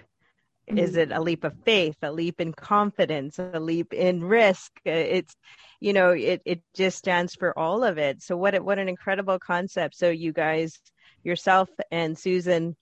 Mm-hmm. 0.70 0.80
Is 0.80 0.96
it 0.96 1.12
a 1.12 1.22
leap 1.22 1.44
of 1.44 1.54
faith, 1.64 1.98
a 2.02 2.12
leap 2.12 2.42
in 2.42 2.52
confidence, 2.52 3.38
a 3.38 3.60
leap 3.60 3.94
in 3.94 4.24
risk? 4.24 4.72
It's, 4.84 5.36
you 5.80 5.94
know, 5.94 6.10
it, 6.10 6.42
it 6.46 6.62
just 6.74 6.98
stands 6.98 7.36
for 7.36 7.58
all 7.58 7.84
of 7.84 7.98
it. 7.98 8.24
So 8.24 8.36
what, 8.36 8.60
what 8.64 8.80
an 8.80 8.90
incredible 8.90 9.38
concept. 9.38 9.96
So 9.96 10.10
you 10.10 10.34
guys, 10.34 10.80
yourself 11.24 11.70
and 11.92 12.18
Susan, 12.18 12.76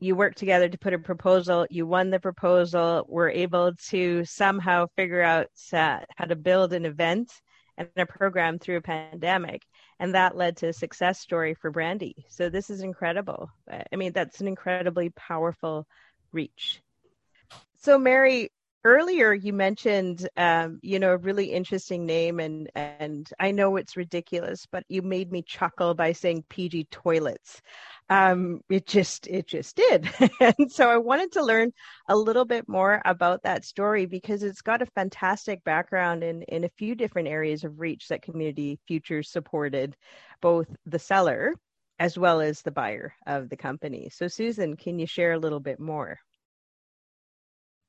you 0.00 0.14
worked 0.14 0.38
together 0.38 0.68
to 0.68 0.78
put 0.78 0.92
a 0.92 0.98
proposal 0.98 1.66
you 1.70 1.86
won 1.86 2.10
the 2.10 2.20
proposal 2.20 3.06
were 3.08 3.30
able 3.30 3.72
to 3.88 4.24
somehow 4.24 4.86
figure 4.96 5.22
out 5.22 5.46
uh, 5.72 6.00
how 6.16 6.24
to 6.26 6.36
build 6.36 6.72
an 6.72 6.84
event 6.84 7.32
and 7.78 7.88
a 7.96 8.04
program 8.04 8.58
through 8.58 8.76
a 8.76 8.82
pandemic 8.82 9.62
and 9.98 10.14
that 10.14 10.36
led 10.36 10.56
to 10.56 10.68
a 10.68 10.72
success 10.72 11.20
story 11.20 11.54
for 11.54 11.70
brandy 11.70 12.26
so 12.28 12.48
this 12.48 12.70
is 12.70 12.82
incredible 12.82 13.48
i 13.92 13.96
mean 13.96 14.12
that's 14.12 14.40
an 14.40 14.48
incredibly 14.48 15.10
powerful 15.10 15.86
reach 16.32 16.82
so 17.84 17.98
mary 17.98 18.50
earlier 18.84 19.32
you 19.32 19.52
mentioned 19.52 20.28
um, 20.36 20.78
you 20.82 20.98
know 20.98 21.12
a 21.12 21.18
really 21.18 21.46
interesting 21.52 22.06
name 22.06 22.40
and 22.40 22.70
and 22.74 23.30
i 23.38 23.50
know 23.50 23.76
it's 23.76 23.96
ridiculous 23.96 24.66
but 24.70 24.84
you 24.88 25.02
made 25.02 25.30
me 25.30 25.42
chuckle 25.42 25.94
by 25.94 26.12
saying 26.12 26.44
pg 26.48 26.86
toilets. 26.90 27.60
Um, 28.10 28.60
it 28.68 28.86
just 28.86 29.26
it 29.26 29.46
just 29.46 29.76
did. 29.76 30.10
And 30.40 30.70
so 30.70 30.88
i 30.90 30.98
wanted 30.98 31.32
to 31.32 31.44
learn 31.44 31.72
a 32.08 32.16
little 32.16 32.44
bit 32.44 32.68
more 32.68 33.00
about 33.04 33.42
that 33.42 33.64
story 33.64 34.06
because 34.06 34.42
it's 34.42 34.60
got 34.62 34.82
a 34.82 34.86
fantastic 34.86 35.64
background 35.64 36.22
in 36.22 36.42
in 36.42 36.64
a 36.64 36.76
few 36.78 36.94
different 36.94 37.28
areas 37.28 37.64
of 37.64 37.80
reach 37.80 38.08
that 38.08 38.22
community 38.22 38.78
futures 38.86 39.30
supported 39.30 39.96
both 40.42 40.68
the 40.86 40.98
seller 40.98 41.54
as 41.98 42.18
well 42.18 42.40
as 42.40 42.60
the 42.62 42.70
buyer 42.72 43.14
of 43.26 43.48
the 43.48 43.56
company. 43.56 44.08
So 44.10 44.28
susan 44.28 44.76
can 44.76 44.98
you 44.98 45.06
share 45.06 45.32
a 45.32 45.38
little 45.38 45.60
bit 45.60 45.80
more 45.80 46.18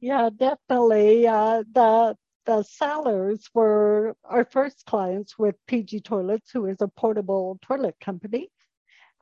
yeah 0.09 0.29
definitely 0.37 1.27
uh, 1.27 1.63
the 1.73 2.15
the 2.45 2.61
sellers 2.63 3.49
were 3.53 4.15
our 4.23 4.45
first 4.45 4.85
clients 4.85 5.37
with 5.37 5.55
PG 5.67 6.01
Toilets, 6.01 6.51
who 6.51 6.67
is 6.67 6.77
a 6.79 6.87
portable 6.87 7.57
toilet 7.61 7.95
company. 7.99 8.49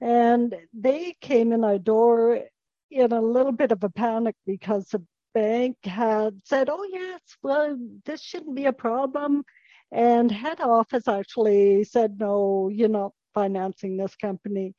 And 0.02 0.54
they 0.74 1.15
came 1.22 1.54
in 1.54 1.63
our 1.63 1.80
door 1.80 2.39
in 2.91 3.12
a 3.13 3.22
little 3.22 3.54
bit 3.54 3.72
of 3.72 3.84
a 3.84 3.89
panic 3.89 4.36
because 4.46 4.89
the 4.89 5.02
bank 5.34 5.78
had 5.86 6.41
said, 6.43 6.67
oh, 6.69 6.86
yes, 6.91 7.22
well, 7.41 7.78
this 8.06 8.22
shouldn't 8.22 8.56
be 8.56 8.65
a 8.65 8.74
problem. 8.74 9.43
And 9.91 10.30
head 10.30 10.60
office 10.60 11.08
actually 11.08 11.86
said, 11.86 12.19
no, 12.19 12.69
you're 12.69 12.89
not 12.89 13.13
financing 13.34 13.96
this 13.96 14.15
company. 14.17 14.76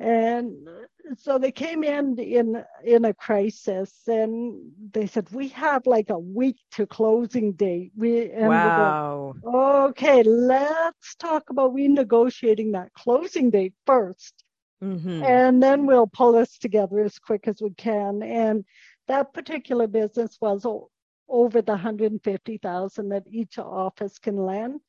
And 0.00 0.68
so 1.16 1.38
they 1.38 1.50
came 1.50 1.82
in 1.82 2.18
in 2.18 2.64
in 2.84 3.04
a 3.04 3.14
crisis, 3.14 3.92
and 4.06 4.70
they 4.92 5.06
said 5.08 5.28
we 5.32 5.48
have 5.48 5.86
like 5.86 6.10
a 6.10 6.18
week 6.18 6.56
to 6.72 6.86
closing 6.86 7.52
date. 7.52 7.90
We 7.96 8.30
and 8.30 8.48
wow. 8.48 9.34
okay, 9.44 10.22
let's 10.22 11.16
talk 11.16 11.50
about 11.50 11.74
renegotiating 11.74 12.72
that 12.72 12.92
closing 12.94 13.50
date 13.50 13.74
first. 13.86 14.44
Mm-hmm. 14.82 15.24
And 15.24 15.62
then 15.62 15.86
we'll 15.86 16.06
pull 16.06 16.32
this 16.32 16.58
together 16.58 17.00
as 17.00 17.18
quick 17.18 17.48
as 17.48 17.60
we 17.60 17.70
can. 17.70 18.22
And 18.22 18.64
that 19.08 19.32
particular 19.32 19.86
business 19.86 20.38
was 20.40 20.64
o- 20.64 20.90
over 21.28 21.60
the 21.60 21.72
150,000 21.72 23.08
that 23.08 23.24
each 23.28 23.58
office 23.58 24.18
can 24.18 24.36
lend. 24.36 24.80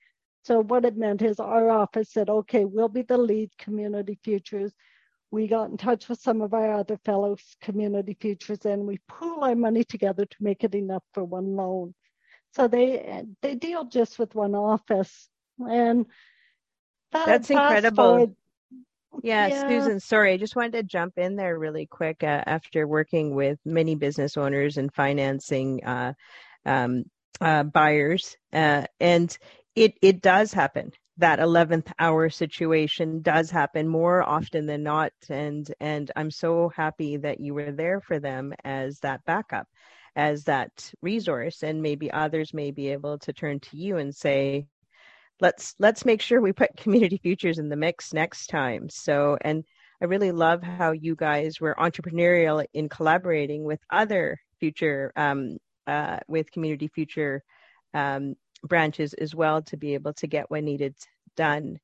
So 0.43 0.62
what 0.62 0.86
it 0.86 0.95
meant 0.95 1.22
is 1.22 1.39
our 1.39 1.69
office 1.69 2.12
said, 2.12 2.30
okay, 2.30 2.65
we'll 2.65 2.88
be 2.88 3.02
the 3.02 3.17
lead 3.17 3.50
community 3.58 4.19
futures. 4.24 4.74
We 5.32 5.48
got 5.48 5.70
in 5.70 5.78
touch 5.78 6.10
with 6.10 6.20
some 6.20 6.42
of 6.42 6.54
our 6.54 6.74
other 6.74 6.98
fellow 7.06 7.38
community 7.62 8.18
futures 8.20 8.65
and 8.65 8.88
we 8.88 9.00
pool 9.08 9.44
our 9.44 9.56
money 9.56 9.84
together 9.84 10.26
to 10.26 10.38
make 10.39 10.63
it 10.63 10.74
enough 10.74 11.04
for 11.13 11.24
one 11.24 11.56
loan. 11.56 11.94
So 12.56 12.68
they 12.68 13.26
they 13.42 13.56
deal 13.56 13.86
just 13.86 14.18
with 14.18 14.34
one 14.34 14.56
office. 14.56 15.30
And 15.60 16.08
that, 17.12 17.26
that's 17.28 17.50
incredible. 17.50 18.04
Forward, 18.04 18.36
yeah, 19.24 19.48
yeah, 19.48 19.68
Susan, 19.68 20.00
sorry, 20.00 20.34
I 20.34 20.38
just 20.38 20.56
wanted 20.56 20.74
to 20.74 20.84
jump 20.84 21.18
in 21.18 21.36
there 21.36 21.58
really 21.58 21.86
quick 21.86 22.24
uh, 22.24 22.44
after 22.46 22.88
working 22.88 23.36
with 23.36 23.60
many 23.65 23.96
business 23.96 24.38
owners 24.38 24.78
and 24.78 24.94
financing 24.94 25.84
uh, 25.84 26.13
um, 26.65 27.06
uh, 27.42 27.63
buyers. 27.63 28.38
Uh, 28.54 28.86
and 29.00 29.36
it, 29.76 29.96
it 30.02 30.22
does 30.22 30.54
happen. 30.54 30.92
That 31.19 31.39
11th 31.39 31.91
hour 31.99 32.29
situation 32.29 33.21
does 33.21 33.51
happen 33.51 33.88
more 33.88 34.23
often 34.23 34.65
than 34.65 34.84
not. 34.84 35.12
And, 35.29 35.71
and 35.79 36.12
I'm 36.15 36.32
so 36.32 36.69
happy 36.75 37.17
that 37.17 37.39
you 37.39 37.53
were 37.53 37.71
there 37.71 38.01
for 38.01 38.19
them 38.19 38.53
as 38.63 38.99
that 39.01 39.23
backup, 39.25 39.67
as 40.15 40.45
that 40.45 40.91
resource. 41.01 41.62
And 41.63 41.82
maybe 41.82 42.12
others 42.12 42.53
may 42.53 42.71
be 42.71 42.88
able 42.89 43.19
to 43.19 43.34
turn 43.34 43.60
to 43.60 43.77
you 43.77 43.97
and 43.97 44.15
say, 44.15 44.67
let's 45.41 45.75
let's 45.79 46.05
make 46.05 46.21
sure 46.21 46.41
we 46.41 46.53
put 46.53 46.75
community 46.77 47.17
futures 47.17 47.60
in 47.60 47.69
the 47.69 47.75
mix 47.75 48.13
next 48.13 48.47
time. 48.47 48.89
So 48.89 49.38
and 49.41 49.63
I 50.01 50.05
really 50.05 50.32
love 50.32 50.63
how 50.63 50.91
you 50.91 51.15
guys 51.15 51.60
were 51.60 51.75
entrepreneurial 51.77 52.65
in 52.73 52.89
collaborating 52.89 53.63
with 53.63 53.79
other 53.89 54.39
future 54.60 55.12
um, 55.15 55.58
uh, 55.88 56.19
with 56.27 56.51
community 56.51 56.88
future 56.88 57.43
um, 57.93 58.36
branches 58.63 59.13
as 59.13 59.36
well 59.36 59.62
to 59.63 59.78
be 59.78 59.93
able 59.93 60.13
to 60.13 60.28
get 60.28 60.50
what 60.50 60.63
needed 60.63 60.95
done. 61.36 61.80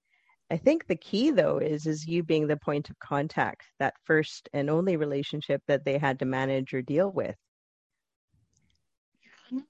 I 0.51 0.57
think 0.57 0.85
the 0.85 0.95
key 0.95 1.31
though 1.31 1.57
is 1.57 1.87
is 1.87 2.07
you 2.07 2.23
being 2.23 2.47
the 2.47 2.57
point 2.57 2.89
of 2.89 2.99
contact, 2.99 3.63
that 3.79 3.95
first 4.03 4.47
and 4.53 4.69
only 4.69 4.95
relationship 4.95 5.61
that 5.67 5.85
they 5.85 5.97
had 5.97 6.19
to 6.19 6.25
manage 6.25 6.73
or 6.73 6.81
deal 6.81 7.11
with. 7.11 7.35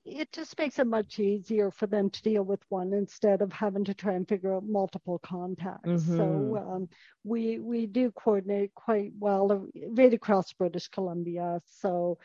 It 0.06 0.32
just 0.32 0.58
makes 0.58 0.80
it 0.80 0.88
much 0.88 1.20
easier 1.20 1.70
for 1.70 1.86
them 1.86 2.10
to 2.10 2.22
deal 2.22 2.44
with 2.44 2.62
one 2.70 2.94
instead 2.94 3.42
of 3.42 3.52
having 3.52 3.84
to 3.86 3.94
try 3.94 4.14
and 4.14 4.28
figure 4.28 4.56
out 4.56 4.66
multiple 4.66 5.20
contacts. 5.20 5.88
Mm-hmm. 5.88 6.18
So 6.18 6.58
um, 6.58 6.90
we 7.24 7.60
we 7.60 7.86
do 7.86 8.12
coordinate 8.12 8.74
quite 8.74 9.12
well 9.20 9.68
right 9.90 10.14
across 10.14 10.54
British 10.54 10.88
Columbia. 10.88 11.62
So 11.66 12.18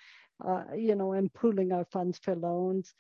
uh, 0.44 0.64
you 0.76 0.94
know, 0.94 1.12
and 1.12 1.32
pooling 1.32 1.72
our 1.72 1.84
funds 1.84 2.18
for 2.18 2.34
loans. 2.34 2.94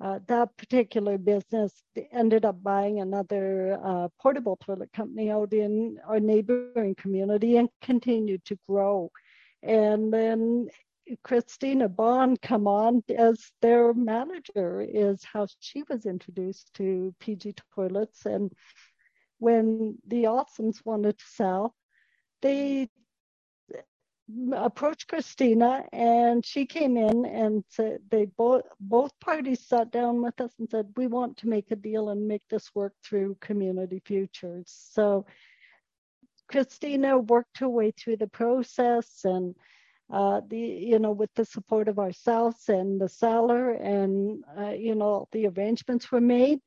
Uh, 0.00 0.18
that 0.26 0.56
particular 0.56 1.18
business 1.18 1.82
ended 2.12 2.44
up 2.46 2.62
buying 2.62 3.00
another 3.00 3.78
uh, 3.84 4.08
portable 4.20 4.56
toilet 4.56 4.90
company 4.94 5.30
out 5.30 5.52
in 5.52 5.98
our 6.06 6.18
neighboring 6.18 6.94
community 6.94 7.58
and 7.58 7.68
continued 7.82 8.42
to 8.46 8.58
grow. 8.66 9.10
And 9.62 10.10
then 10.10 10.68
Christina 11.22 11.88
Bond 11.88 12.40
come 12.40 12.66
on 12.66 13.02
as 13.14 13.52
their 13.60 13.92
manager 13.92 14.80
is 14.80 15.22
how 15.24 15.46
she 15.58 15.82
was 15.88 16.06
introduced 16.06 16.72
to 16.74 17.14
PG 17.20 17.54
Toilets. 17.74 18.24
And 18.24 18.52
when 19.38 19.98
the 20.06 20.24
Awesomes 20.24 20.84
wanted 20.84 21.18
to 21.18 21.24
sell, 21.26 21.74
they 22.40 22.88
approached 24.54 25.08
Christina 25.08 25.84
and 25.92 26.44
she 26.44 26.66
came 26.66 26.96
in 26.96 27.24
and 27.26 27.64
said 27.68 27.98
they 28.10 28.26
both 28.26 28.62
both 28.80 29.18
parties 29.20 29.66
sat 29.66 29.90
down 29.90 30.22
with 30.22 30.40
us 30.40 30.52
and 30.58 30.68
said 30.70 30.92
we 30.96 31.06
want 31.06 31.36
to 31.38 31.48
make 31.48 31.70
a 31.70 31.76
deal 31.76 32.10
and 32.10 32.26
make 32.26 32.42
this 32.48 32.74
work 32.74 32.94
through 33.04 33.36
community 33.40 34.00
futures. 34.04 34.72
So 34.92 35.26
Christina 36.48 37.18
worked 37.18 37.58
her 37.58 37.68
way 37.68 37.92
through 37.92 38.16
the 38.16 38.26
process 38.26 39.24
and 39.24 39.54
uh, 40.12 40.40
the 40.48 40.58
you 40.58 40.98
know 40.98 41.12
with 41.12 41.32
the 41.34 41.44
support 41.44 41.88
of 41.88 41.98
ourselves 41.98 42.68
and 42.68 43.00
the 43.00 43.08
seller 43.08 43.70
and 43.70 44.42
uh, 44.58 44.70
you 44.70 44.94
know 44.94 45.28
the 45.32 45.46
arrangements 45.46 46.10
were 46.10 46.20
made 46.20 46.58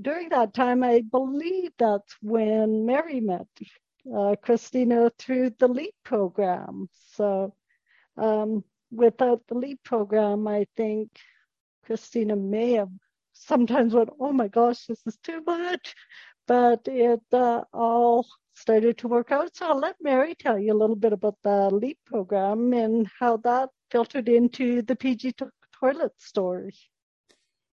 during 0.00 0.28
that 0.28 0.52
time 0.54 0.82
i 0.82 1.00
believe 1.12 1.70
that's 1.78 2.16
when 2.20 2.84
mary 2.84 3.20
met 3.20 3.46
uh, 4.14 4.36
Christina 4.42 5.10
through 5.18 5.50
the 5.58 5.68
LEAP 5.68 5.94
program. 6.04 6.88
So 7.14 7.54
um, 8.16 8.64
without 8.90 9.42
the 9.48 9.54
LEAP 9.54 9.82
program, 9.84 10.46
I 10.48 10.66
think 10.76 11.10
Christina 11.84 12.36
may 12.36 12.72
have 12.72 12.90
sometimes 13.32 13.94
went, 13.94 14.10
oh 14.20 14.32
my 14.32 14.48
gosh, 14.48 14.86
this 14.86 15.00
is 15.06 15.16
too 15.22 15.42
much. 15.46 15.94
But 16.46 16.88
it 16.88 17.20
uh, 17.32 17.64
all 17.72 18.26
started 18.54 18.98
to 18.98 19.08
work 19.08 19.30
out. 19.30 19.54
So 19.56 19.66
I'll 19.66 19.78
let 19.78 19.96
Mary 20.00 20.34
tell 20.34 20.58
you 20.58 20.72
a 20.72 20.80
little 20.80 20.96
bit 20.96 21.12
about 21.12 21.36
the 21.42 21.70
LEAP 21.70 21.98
program 22.06 22.72
and 22.72 23.08
how 23.18 23.36
that 23.38 23.68
filtered 23.90 24.28
into 24.28 24.82
the 24.82 24.96
PG 24.96 25.32
to- 25.32 25.50
toilet 25.78 26.12
story. 26.18 26.74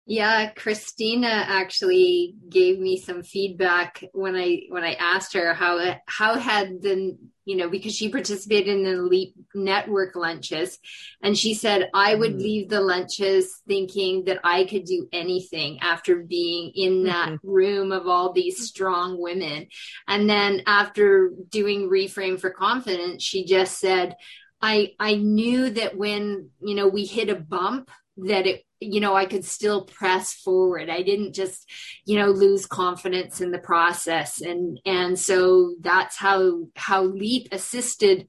Yeah, 0.07 0.51
Christina 0.51 1.27
actually 1.27 2.35
gave 2.47 2.77
me 2.77 2.97
some 2.97 3.23
feedback 3.23 4.03
when 4.13 4.35
I 4.35 4.61
when 4.69 4.83
I 4.83 4.93
asked 4.93 5.33
her 5.33 5.55
how 5.55 5.97
how 6.05 6.35
had 6.35 6.83
the 6.83 7.17
you 7.43 7.55
know 7.55 7.69
because 7.69 7.95
she 7.95 8.09
participated 8.09 8.67
in 8.67 8.83
the 8.83 9.01
Leap 9.01 9.33
Network 9.55 10.15
lunches, 10.15 10.77
and 11.23 11.35
she 11.35 11.55
said 11.55 11.89
I 11.91 12.13
would 12.13 12.33
mm 12.33 12.39
leave 12.39 12.69
the 12.69 12.81
lunches 12.81 13.63
thinking 13.67 14.25
that 14.25 14.41
I 14.43 14.65
could 14.65 14.85
do 14.85 15.07
anything 15.11 15.79
after 15.79 16.17
being 16.17 16.71
in 16.75 17.05
that 17.05 17.29
mm-hmm. 17.29 17.49
room 17.49 17.91
of 17.91 18.07
all 18.07 18.31
these 18.31 18.67
strong 18.67 19.19
women, 19.19 19.65
and 20.07 20.29
then 20.29 20.61
after 20.67 21.31
doing 21.49 21.89
reframe 21.89 22.39
for 22.39 22.51
confidence, 22.51 23.23
she 23.23 23.43
just 23.43 23.79
said 23.79 24.15
I 24.61 24.91
I 24.99 25.15
knew 25.15 25.71
that 25.71 25.97
when 25.97 26.51
you 26.61 26.75
know 26.75 26.87
we 26.87 27.05
hit 27.05 27.29
a 27.29 27.35
bump 27.35 27.89
that 28.17 28.45
it 28.45 28.65
you 28.79 28.99
know 28.99 29.15
i 29.15 29.25
could 29.25 29.45
still 29.45 29.85
press 29.85 30.33
forward. 30.33 30.89
I 30.89 31.01
didn't 31.01 31.33
just 31.33 31.69
you 32.05 32.17
know 32.19 32.27
lose 32.27 32.65
confidence 32.65 33.41
in 33.41 33.51
the 33.51 33.59
process. 33.59 34.41
And 34.41 34.79
and 34.85 35.17
so 35.17 35.75
that's 35.81 36.17
how 36.17 36.67
how 36.75 37.03
leap 37.03 37.49
assisted 37.51 38.27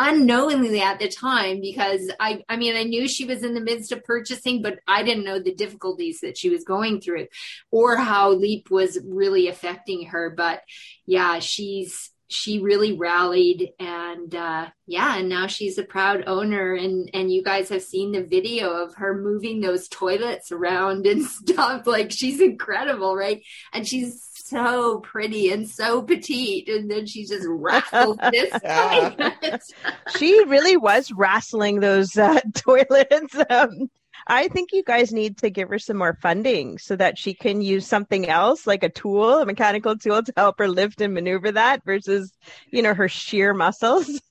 unknowingly 0.00 0.80
at 0.80 1.00
the 1.00 1.08
time 1.08 1.60
because 1.60 2.10
I 2.20 2.42
I 2.48 2.56
mean 2.56 2.76
I 2.76 2.84
knew 2.84 3.08
she 3.08 3.24
was 3.24 3.42
in 3.42 3.54
the 3.54 3.60
midst 3.60 3.90
of 3.90 4.04
purchasing 4.04 4.62
but 4.62 4.78
I 4.86 5.02
didn't 5.02 5.24
know 5.24 5.40
the 5.40 5.54
difficulties 5.54 6.20
that 6.20 6.38
she 6.38 6.50
was 6.50 6.62
going 6.64 7.00
through 7.00 7.26
or 7.72 7.96
how 7.96 8.30
leap 8.30 8.70
was 8.70 8.98
really 9.04 9.48
affecting 9.48 10.06
her. 10.06 10.30
But 10.30 10.62
yeah 11.06 11.40
she's 11.40 12.10
she 12.28 12.60
really 12.60 12.92
rallied 12.92 13.70
and 13.80 14.34
uh, 14.34 14.68
yeah 14.86 15.16
and 15.16 15.28
now 15.28 15.46
she's 15.46 15.78
a 15.78 15.82
proud 15.82 16.24
owner. 16.26 16.74
And 16.74 17.10
and 17.14 17.32
you 17.32 17.42
guys 17.42 17.68
have 17.70 17.82
seen 17.82 18.12
the 18.12 18.22
video 18.22 18.70
of 18.70 18.94
her 18.96 19.16
moving 19.16 19.60
those 19.60 19.88
toilets 19.88 20.52
around 20.52 21.06
and 21.06 21.24
stuff. 21.26 21.86
Like 21.86 22.12
she's 22.12 22.40
incredible 22.40 23.16
right? 23.16 23.42
And 23.72 23.86
she's 23.86 24.28
so 24.48 25.00
pretty 25.00 25.50
and 25.50 25.68
so 25.68 26.02
petite. 26.02 26.68
And 26.68 26.90
then 26.90 27.06
she 27.06 27.24
just 27.24 27.46
wrestled 27.48 28.20
this 28.32 29.72
she 30.16 30.44
really 30.44 30.76
was 30.76 31.12
wrestling 31.12 31.80
those 31.80 32.16
uh, 32.16 32.40
toilets 32.54 33.36
um, 33.50 33.90
I 34.26 34.48
think 34.48 34.72
you 34.72 34.82
guys 34.82 35.12
need 35.12 35.38
to 35.38 35.50
give 35.50 35.68
her 35.68 35.78
some 35.78 35.96
more 35.98 36.18
funding 36.20 36.78
so 36.78 36.96
that 36.96 37.18
she 37.18 37.34
can 37.34 37.60
use 37.60 37.86
something 37.86 38.28
else, 38.28 38.66
like 38.66 38.82
a 38.82 38.88
tool, 38.88 39.38
a 39.38 39.46
mechanical 39.46 39.96
tool 39.96 40.22
to 40.22 40.32
help 40.36 40.58
her 40.58 40.68
lift 40.68 41.00
and 41.00 41.14
maneuver 41.14 41.52
that 41.52 41.84
versus, 41.84 42.32
you 42.70 42.82
know, 42.82 42.94
her 42.94 43.08
sheer 43.08 43.54
muscles. 43.54 44.20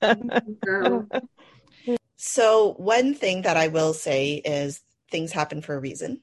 so, 2.16 2.72
one 2.74 3.14
thing 3.14 3.42
that 3.42 3.56
I 3.56 3.68
will 3.68 3.94
say 3.94 4.34
is 4.34 4.80
things 5.10 5.32
happen 5.32 5.62
for 5.62 5.74
a 5.74 5.80
reason. 5.80 6.20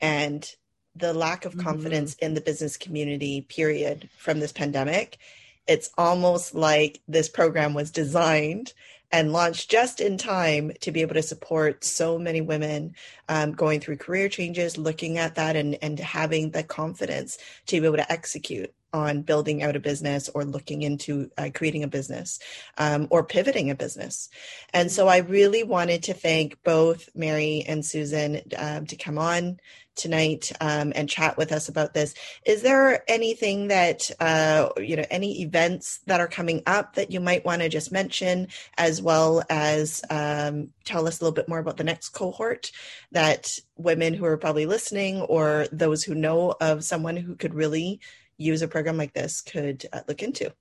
And 0.00 0.48
the 0.94 1.14
lack 1.14 1.44
of 1.44 1.52
mm-hmm. 1.52 1.62
confidence 1.62 2.14
mm-hmm. 2.14 2.26
in 2.26 2.34
the 2.34 2.40
business 2.40 2.76
community, 2.76 3.42
period, 3.42 4.08
from 4.18 4.40
this 4.40 4.52
pandemic, 4.52 5.18
it's 5.66 5.90
almost 5.96 6.54
like 6.54 7.00
this 7.06 7.28
program 7.28 7.74
was 7.74 7.90
designed 7.90 8.72
and 9.12 9.32
launched 9.32 9.70
just 9.70 10.00
in 10.00 10.16
time 10.16 10.72
to 10.80 10.90
be 10.90 11.02
able 11.02 11.14
to 11.14 11.22
support 11.22 11.84
so 11.84 12.18
many 12.18 12.40
women 12.40 12.94
um, 13.28 13.52
going 13.52 13.78
through 13.78 13.98
career 13.98 14.28
changes, 14.28 14.78
looking 14.78 15.18
at 15.18 15.34
that 15.34 15.54
and, 15.54 15.76
and 15.82 15.98
having 16.00 16.50
the 16.50 16.62
confidence 16.62 17.38
to 17.66 17.80
be 17.80 17.86
able 17.86 17.98
to 17.98 18.10
execute 18.10 18.72
on 18.92 19.22
building 19.22 19.62
out 19.62 19.76
a 19.76 19.80
business 19.80 20.28
or 20.34 20.44
looking 20.44 20.82
into 20.82 21.30
uh, 21.38 21.50
creating 21.54 21.82
a 21.82 21.88
business 21.88 22.38
um, 22.78 23.08
or 23.10 23.24
pivoting 23.24 23.70
a 23.70 23.74
business. 23.74 24.28
And 24.72 24.90
so 24.90 25.08
I 25.08 25.18
really 25.18 25.62
wanted 25.62 26.04
to 26.04 26.14
thank 26.14 26.62
both 26.62 27.08
Mary 27.14 27.64
and 27.66 27.84
Susan 27.84 28.42
um, 28.56 28.86
to 28.86 28.96
come 28.96 29.18
on 29.18 29.58
tonight 29.94 30.50
um, 30.60 30.92
and 30.94 31.08
chat 31.08 31.36
with 31.36 31.52
us 31.52 31.68
about 31.68 31.94
this. 31.94 32.14
Is 32.46 32.62
there 32.62 33.04
anything 33.08 33.68
that, 33.68 34.10
uh, 34.20 34.70
you 34.78 34.96
know, 34.96 35.04
any 35.10 35.42
events 35.42 36.00
that 36.06 36.20
are 36.20 36.28
coming 36.28 36.62
up 36.66 36.94
that 36.94 37.10
you 37.10 37.20
might 37.20 37.44
want 37.44 37.62
to 37.62 37.68
just 37.68 37.92
mention, 37.92 38.48
as 38.78 39.02
well 39.02 39.42
as 39.50 40.02
um, 40.10 40.68
tell 40.84 41.06
us 41.06 41.20
a 41.20 41.24
little 41.24 41.34
bit 41.34 41.48
more 41.48 41.58
about 41.58 41.76
the 41.76 41.84
next 41.84 42.10
cohort 42.10 42.72
that 43.12 43.58
women 43.76 44.14
who 44.14 44.24
are 44.24 44.38
probably 44.38 44.66
listening 44.66 45.20
or 45.20 45.66
those 45.72 46.02
who 46.02 46.14
know 46.14 46.54
of 46.60 46.84
someone 46.84 47.16
who 47.16 47.36
could 47.36 47.54
really 47.54 48.00
use 48.38 48.62
a 48.62 48.68
program 48.68 48.96
like 48.96 49.12
this 49.12 49.40
could 49.40 49.86
uh, 49.92 50.00
look 50.08 50.22
into? 50.22 50.52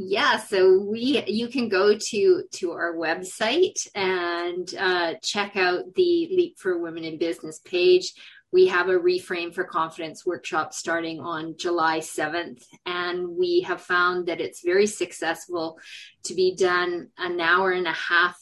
yeah 0.00 0.36
so 0.36 0.78
we 0.78 1.24
you 1.26 1.48
can 1.48 1.68
go 1.68 1.98
to 1.98 2.44
to 2.52 2.70
our 2.70 2.94
website 2.94 3.88
and 3.96 4.72
uh, 4.78 5.14
check 5.24 5.56
out 5.56 5.92
the 5.96 6.28
leap 6.30 6.56
for 6.56 6.78
women 6.78 7.02
in 7.02 7.18
business 7.18 7.58
page 7.64 8.14
we 8.52 8.68
have 8.68 8.88
a 8.88 8.98
reframe 8.98 9.54
for 9.54 9.64
confidence 9.64 10.24
workshop 10.24 10.72
starting 10.72 11.20
on 11.20 11.56
July 11.58 11.98
7th. 11.98 12.62
And 12.86 13.36
we 13.36 13.60
have 13.62 13.82
found 13.82 14.26
that 14.28 14.40
it's 14.40 14.64
very 14.64 14.86
successful 14.86 15.78
to 16.24 16.34
be 16.34 16.54
done 16.54 17.08
an 17.18 17.40
hour 17.40 17.72
and 17.72 17.86
a 17.86 17.92
half 17.92 18.38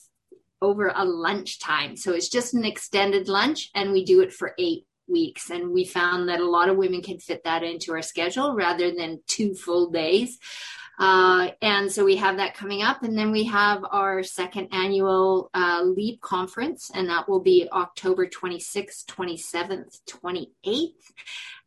over 0.62 0.92
a 0.94 1.04
lunchtime. 1.04 1.96
So 1.96 2.12
it's 2.12 2.28
just 2.28 2.54
an 2.54 2.64
extended 2.64 3.28
lunch 3.28 3.70
and 3.74 3.92
we 3.92 4.04
do 4.04 4.20
it 4.20 4.32
for 4.32 4.54
eight 4.58 4.86
weeks. 5.08 5.50
And 5.50 5.72
we 5.72 5.84
found 5.84 6.28
that 6.28 6.40
a 6.40 6.50
lot 6.50 6.68
of 6.68 6.76
women 6.76 7.02
can 7.02 7.18
fit 7.18 7.44
that 7.44 7.62
into 7.62 7.92
our 7.92 8.02
schedule 8.02 8.54
rather 8.54 8.92
than 8.92 9.20
two 9.26 9.54
full 9.54 9.90
days. 9.90 10.38
Uh, 10.98 11.48
and 11.60 11.92
so 11.92 12.04
we 12.04 12.16
have 12.16 12.38
that 12.38 12.54
coming 12.54 12.82
up. 12.82 13.02
And 13.02 13.16
then 13.16 13.30
we 13.30 13.44
have 13.44 13.84
our 13.90 14.22
second 14.22 14.68
annual 14.72 15.50
uh, 15.52 15.82
LEAP 15.84 16.20
conference, 16.20 16.90
and 16.94 17.08
that 17.08 17.28
will 17.28 17.40
be 17.40 17.68
October 17.70 18.26
26th, 18.26 19.04
27th, 19.06 20.00
28th. 20.08 20.92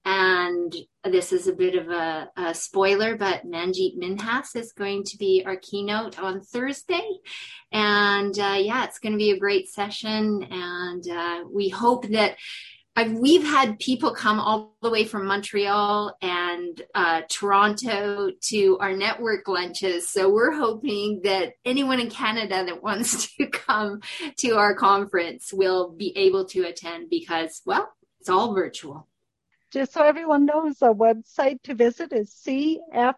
And 0.06 0.75
this 1.04 1.34
is 1.34 1.47
a 1.47 1.54
bit 1.54 1.75
of 1.75 1.89
a, 1.89 2.30
a, 2.36 2.56
spoiler, 2.56 3.17
but 3.17 3.45
Manjit 3.45 3.97
Minhas 3.97 4.56
is 4.56 4.71
going 4.71 5.04
to 5.04 5.17
be 5.17 5.43
our 5.45 5.58
keynote 5.58 6.17
on 6.17 6.41
Thursday. 6.41 7.08
And 7.71 8.38
uh, 8.39 8.58
yeah, 8.60 8.86
it's 8.86 8.97
going 8.97 9.12
to 9.12 9.17
be 9.17 9.32
a 9.32 9.39
great 9.39 9.69
session. 9.69 10.47
And 10.49 11.08
uh, 11.08 11.43
we 11.52 11.69
hope 11.69 12.08
that 12.08 12.38
I've, 12.95 13.13
we've 13.13 13.43
had 13.43 13.80
people 13.80 14.13
come 14.13 14.39
all 14.39 14.75
the 14.82 14.89
way 14.89 15.06
from 15.06 15.25
Montreal 15.25 16.15
and 16.21 16.82
uh, 16.93 17.21
Toronto 17.30 18.32
to 18.49 18.78
our 18.80 18.93
network 18.93 19.47
lunches. 19.47 20.10
So 20.10 20.30
we're 20.30 20.52
hoping 20.52 21.21
that 21.23 21.54
anyone 21.63 21.99
in 21.99 22.10
Canada 22.10 22.65
that 22.65 22.84
wants 22.89 23.34
to 23.36 23.47
come 23.47 24.02
to 24.39 24.58
our 24.58 24.75
conference 24.75 25.54
will 25.54 25.91
be 25.91 26.17
able 26.17 26.45
to 26.47 26.63
attend 26.63 27.10
because, 27.10 27.62
well, 27.65 27.89
it's 28.19 28.30
all 28.30 28.54
virtual. 28.54 29.08
Just 29.71 29.93
so 29.93 30.04
everyone 30.04 30.45
knows, 30.45 30.80
the 30.80 30.93
website 30.93 31.62
to 31.63 31.75
visit 31.75 32.12
is 32.12 32.36
cfdc.bc.ca. 32.45 33.13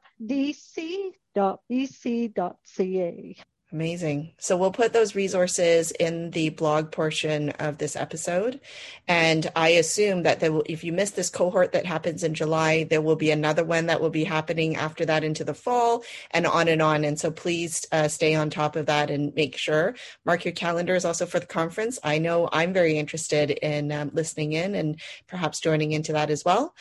Amazing. 3.73 4.33
So 4.37 4.57
we'll 4.57 4.73
put 4.73 4.91
those 4.91 5.15
resources 5.15 5.91
in 5.91 6.31
the 6.31 6.49
blog 6.49 6.91
portion 6.91 7.51
of 7.51 7.77
this 7.77 7.95
episode. 7.95 8.59
And 9.07 9.49
I 9.55 9.69
assume 9.69 10.23
that 10.23 10.41
will, 10.41 10.63
if 10.65 10.83
you 10.83 10.91
miss 10.91 11.11
this 11.11 11.29
cohort 11.29 11.71
that 11.71 11.85
happens 11.85 12.21
in 12.21 12.33
July, 12.33 12.83
there 12.83 13.01
will 13.01 13.15
be 13.15 13.31
another 13.31 13.63
one 13.63 13.85
that 13.85 14.01
will 14.01 14.09
be 14.09 14.25
happening 14.25 14.75
after 14.75 15.05
that 15.05 15.23
into 15.23 15.45
the 15.45 15.53
fall 15.53 16.03
and 16.31 16.45
on 16.45 16.67
and 16.67 16.81
on. 16.81 17.05
And 17.05 17.17
so 17.17 17.31
please 17.31 17.85
uh, 17.93 18.09
stay 18.09 18.35
on 18.35 18.49
top 18.49 18.75
of 18.75 18.87
that 18.87 19.09
and 19.09 19.33
make 19.35 19.55
sure. 19.55 19.95
Mark 20.25 20.43
your 20.43 20.51
calendars 20.53 21.05
also 21.05 21.25
for 21.25 21.39
the 21.39 21.45
conference. 21.45 21.97
I 22.03 22.17
know 22.17 22.49
I'm 22.51 22.73
very 22.73 22.97
interested 22.97 23.51
in 23.51 23.93
um, 23.93 24.11
listening 24.13 24.51
in 24.51 24.75
and 24.75 24.99
perhaps 25.27 25.61
joining 25.61 25.93
into 25.93 26.11
that 26.11 26.29
as 26.29 26.43
well. 26.43 26.75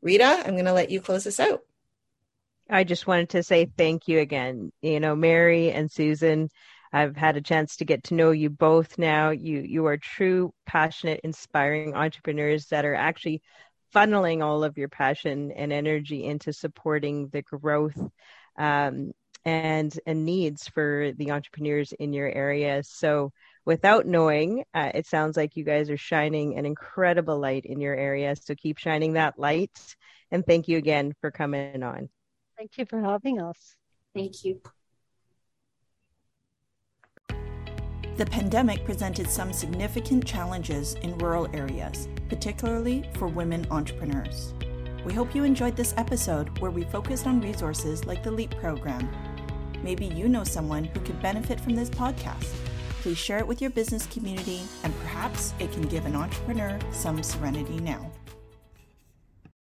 Rita, 0.00 0.44
I'm 0.46 0.52
going 0.52 0.66
to 0.66 0.72
let 0.72 0.90
you 0.90 1.00
close 1.00 1.24
this 1.24 1.40
out. 1.40 1.62
I 2.68 2.84
just 2.84 3.06
wanted 3.06 3.30
to 3.30 3.42
say 3.42 3.66
thank 3.66 4.08
you 4.08 4.18
again. 4.18 4.72
You 4.82 5.00
know, 5.00 5.14
Mary 5.14 5.70
and 5.70 5.90
Susan, 5.90 6.48
I've 6.92 7.16
had 7.16 7.36
a 7.36 7.40
chance 7.42 7.76
to 7.76 7.84
get 7.84 8.04
to 8.04 8.14
know 8.14 8.30
you 8.32 8.50
both 8.50 8.98
now. 8.98 9.30
You 9.30 9.60
you 9.60 9.86
are 9.86 9.98
true, 9.98 10.52
passionate, 10.66 11.20
inspiring 11.22 11.94
entrepreneurs 11.94 12.66
that 12.66 12.84
are 12.84 12.94
actually 12.94 13.42
funneling 13.94 14.42
all 14.42 14.64
of 14.64 14.76
your 14.78 14.88
passion 14.88 15.52
and 15.52 15.72
energy 15.72 16.24
into 16.24 16.52
supporting 16.52 17.28
the 17.28 17.42
growth 17.42 17.98
um, 18.58 19.12
and 19.44 19.98
and 20.06 20.24
needs 20.24 20.68
for 20.68 21.12
the 21.16 21.30
entrepreneurs 21.30 21.92
in 21.92 22.12
your 22.12 22.28
area. 22.28 22.82
So 22.82 23.32
without 23.64 24.06
knowing, 24.06 24.64
uh, 24.74 24.90
it 24.94 25.06
sounds 25.06 25.36
like 25.36 25.56
you 25.56 25.64
guys 25.64 25.88
are 25.90 25.96
shining 25.96 26.58
an 26.58 26.66
incredible 26.66 27.38
light 27.38 27.64
in 27.64 27.80
your 27.80 27.94
area. 27.94 28.34
So 28.36 28.54
keep 28.56 28.78
shining 28.78 29.12
that 29.14 29.38
light. 29.38 29.70
And 30.32 30.44
thank 30.44 30.66
you 30.68 30.78
again 30.78 31.14
for 31.20 31.30
coming 31.30 31.82
on. 31.84 32.08
Thank 32.56 32.78
you 32.78 32.86
for 32.86 33.00
having 33.00 33.40
us. 33.40 33.76
Thank 34.14 34.44
you. 34.44 34.60
The 38.16 38.24
pandemic 38.24 38.82
presented 38.86 39.28
some 39.28 39.52
significant 39.52 40.24
challenges 40.24 40.94
in 40.94 41.18
rural 41.18 41.48
areas, 41.54 42.08
particularly 42.30 43.10
for 43.18 43.28
women 43.28 43.66
entrepreneurs. 43.70 44.54
We 45.04 45.12
hope 45.12 45.34
you 45.34 45.44
enjoyed 45.44 45.76
this 45.76 45.92
episode 45.98 46.58
where 46.60 46.70
we 46.70 46.84
focused 46.84 47.26
on 47.26 47.42
resources 47.42 48.06
like 48.06 48.22
the 48.22 48.30
LEAP 48.30 48.56
program. 48.56 49.06
Maybe 49.82 50.06
you 50.06 50.28
know 50.28 50.44
someone 50.44 50.84
who 50.84 51.00
could 51.00 51.20
benefit 51.20 51.60
from 51.60 51.76
this 51.76 51.90
podcast. 51.90 52.54
Please 53.02 53.18
share 53.18 53.38
it 53.38 53.46
with 53.46 53.60
your 53.60 53.70
business 53.70 54.06
community, 54.06 54.62
and 54.82 54.98
perhaps 55.00 55.52
it 55.60 55.70
can 55.72 55.82
give 55.82 56.06
an 56.06 56.16
entrepreneur 56.16 56.78
some 56.90 57.22
serenity 57.22 57.78
now. 57.78 58.10